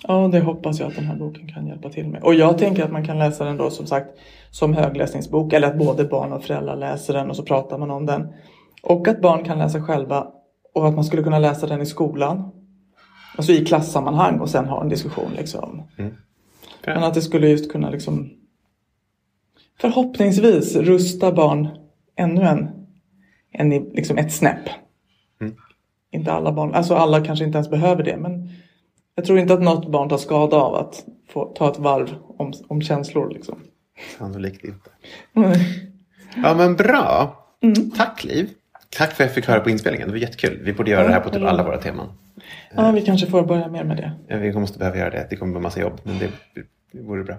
Ja, 0.03 0.29
det 0.33 0.41
hoppas 0.41 0.81
jag 0.81 0.89
att 0.89 0.97
den 0.97 1.05
här 1.05 1.17
boken 1.17 1.49
kan 1.49 1.67
hjälpa 1.67 1.91
till 1.91 2.09
med. 2.09 2.23
Och 2.23 2.35
jag 2.35 2.59
tänker 2.59 2.85
att 2.85 2.93
man 2.93 3.05
kan 3.05 3.19
läsa 3.19 3.45
den 3.45 3.57
då 3.57 3.71
som 3.71 3.87
sagt 3.87 4.09
som 4.51 4.75
högläsningsbok 4.75 5.53
eller 5.53 5.69
att 5.69 5.79
både 5.79 6.05
barn 6.05 6.33
och 6.33 6.45
föräldrar 6.45 6.77
läser 6.77 7.15
den 7.15 7.31
och 7.31 7.37
så 7.37 7.43
pratar 7.43 7.79
man 7.79 7.91
om 7.91 8.07
den. 8.07 8.33
Och 8.83 9.09
att 9.09 9.21
barn 9.21 9.45
kan 9.45 9.59
läsa 9.59 9.83
själva 9.83 10.27
och 10.79 10.89
att 10.89 10.95
man 10.95 11.05
skulle 11.05 11.23
kunna 11.23 11.39
läsa 11.39 11.67
den 11.67 11.81
i 11.81 11.87
skolan. 11.87 12.51
Alltså 13.37 13.53
i 13.53 13.65
klassammanhang 13.65 14.41
och 14.41 14.51
sen 14.51 14.65
ha 14.65 14.83
en 14.83 14.89
diskussion 14.89 15.33
liksom. 15.37 15.83
Bra. 15.97 16.95
Men 16.95 17.05
att 17.05 17.15
det 17.15 17.23
skulle 17.23 17.49
just 17.49 17.73
kunna 17.73 17.91
liksom 17.91 18.31
förhoppningsvis 19.81 20.77
rusta 20.77 21.33
barn 21.33 21.69
ännu 22.17 22.43
en, 22.43 22.69
en 23.53 23.71
liksom 23.71 24.19
ett 24.19 24.33
snäpp. 24.33 24.69
Mm. 25.41 25.55
Inte 26.11 26.33
alla 26.33 26.53
barn, 26.53 26.75
alltså 26.75 26.95
alla 26.95 27.25
kanske 27.25 27.45
inte 27.45 27.59
ens 27.59 27.71
behöver 27.71 28.03
det 28.03 28.17
men 28.17 28.51
jag 29.15 29.25
tror 29.25 29.39
inte 29.39 29.55
att 29.55 29.63
något 29.63 29.91
barn 29.91 30.09
tar 30.09 30.17
skada 30.17 30.57
av 30.57 30.75
att 30.75 31.05
få 31.29 31.45
ta 31.45 31.71
ett 31.71 31.79
varv 31.79 32.15
om, 32.39 32.53
om 32.69 32.83
känslor 32.83 33.31
liksom. 33.31 33.61
Sannolikt 34.19 34.65
inte. 34.65 34.91
Mm. 35.37 35.53
Ja 36.37 36.55
men 36.55 36.77
bra. 36.77 37.37
Tack 37.97 38.25
Liv. 38.25 38.51
Tack 38.97 39.13
för 39.13 39.25
att 39.25 39.29
jag 39.29 39.35
fick 39.35 39.47
höra 39.47 39.61
på 39.61 39.71
inspelningen. 39.71 40.09
Det 40.09 40.13
var 40.13 40.21
jättekul. 40.21 40.59
Vi 40.63 40.73
borde 40.73 40.91
göra 40.91 41.07
det 41.07 41.13
här 41.13 41.21
på 41.21 41.31
typ 41.31 41.43
alla 41.43 41.63
våra 41.63 41.79
teman. 41.79 42.09
Ja, 42.77 42.91
vi 42.91 43.01
kanske 43.01 43.27
får 43.27 43.43
börja 43.43 43.69
mer 43.69 43.85
med 43.85 43.97
det. 43.97 44.13
Ja, 44.27 44.37
Vi 44.37 44.53
måste 44.53 44.79
behöva 44.79 44.97
göra 44.97 45.11
det. 45.11 45.27
Det 45.31 45.37
kommer 45.37 45.53
bli 45.53 45.63
massa 45.63 45.81
jobb. 45.81 46.01
Men 46.03 46.19
det, 46.19 46.31
vore 47.01 47.25
bra. 47.25 47.37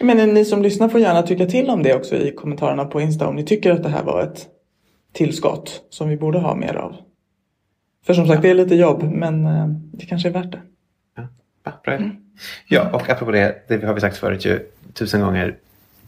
Men 0.00 0.34
ni 0.34 0.44
som 0.44 0.62
lyssnar 0.62 0.88
får 0.88 1.00
gärna 1.00 1.22
tycka 1.22 1.46
till 1.46 1.70
om 1.70 1.82
det 1.82 1.94
också 1.94 2.16
i 2.16 2.32
kommentarerna 2.32 2.84
på 2.84 3.00
Insta 3.00 3.28
om 3.28 3.36
ni 3.36 3.44
tycker 3.44 3.72
att 3.72 3.82
det 3.82 3.88
här 3.88 4.02
var 4.02 4.22
ett 4.22 4.46
tillskott 5.12 5.82
som 5.90 6.08
vi 6.08 6.16
borde 6.16 6.38
ha 6.38 6.54
mer 6.54 6.74
av. 6.74 6.96
För 8.06 8.14
som 8.14 8.26
sagt, 8.26 8.42
det 8.42 8.50
är 8.50 8.54
lite 8.54 8.74
jobb 8.74 9.02
men 9.02 9.46
eh, 9.46 9.66
det 9.68 10.06
kanske 10.06 10.28
är 10.28 10.32
värt 10.32 10.52
det. 10.52 10.60
Ja, 11.64 11.72
bra 11.84 11.94
idé. 11.94 12.10
Ja, 12.68 12.90
och 12.92 13.10
apropå 13.10 13.30
det, 13.30 13.64
det 13.68 13.84
har 13.84 13.94
vi 13.94 14.00
sagt 14.00 14.16
förut 14.16 14.44
ju 14.44 14.60
tusen 14.94 15.20
gånger. 15.20 15.56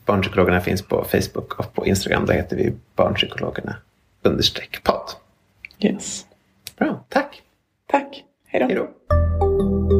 Barnpsykologerna 0.07 0.61
finns 0.61 0.83
på 0.83 1.05
Facebook 1.05 1.59
och 1.59 1.75
på 1.75 1.87
Instagram. 1.87 2.27
Där 2.27 2.35
heter 2.35 2.57
vi 2.57 2.73
Barnpsykologerna 2.97 3.77
understreck 4.23 4.83
podd. 4.83 5.17
Yes. 5.79 6.27
Bra, 6.77 7.05
tack. 7.09 7.43
Tack. 7.87 8.25
Hej 8.47 8.75
då. 8.75 10.00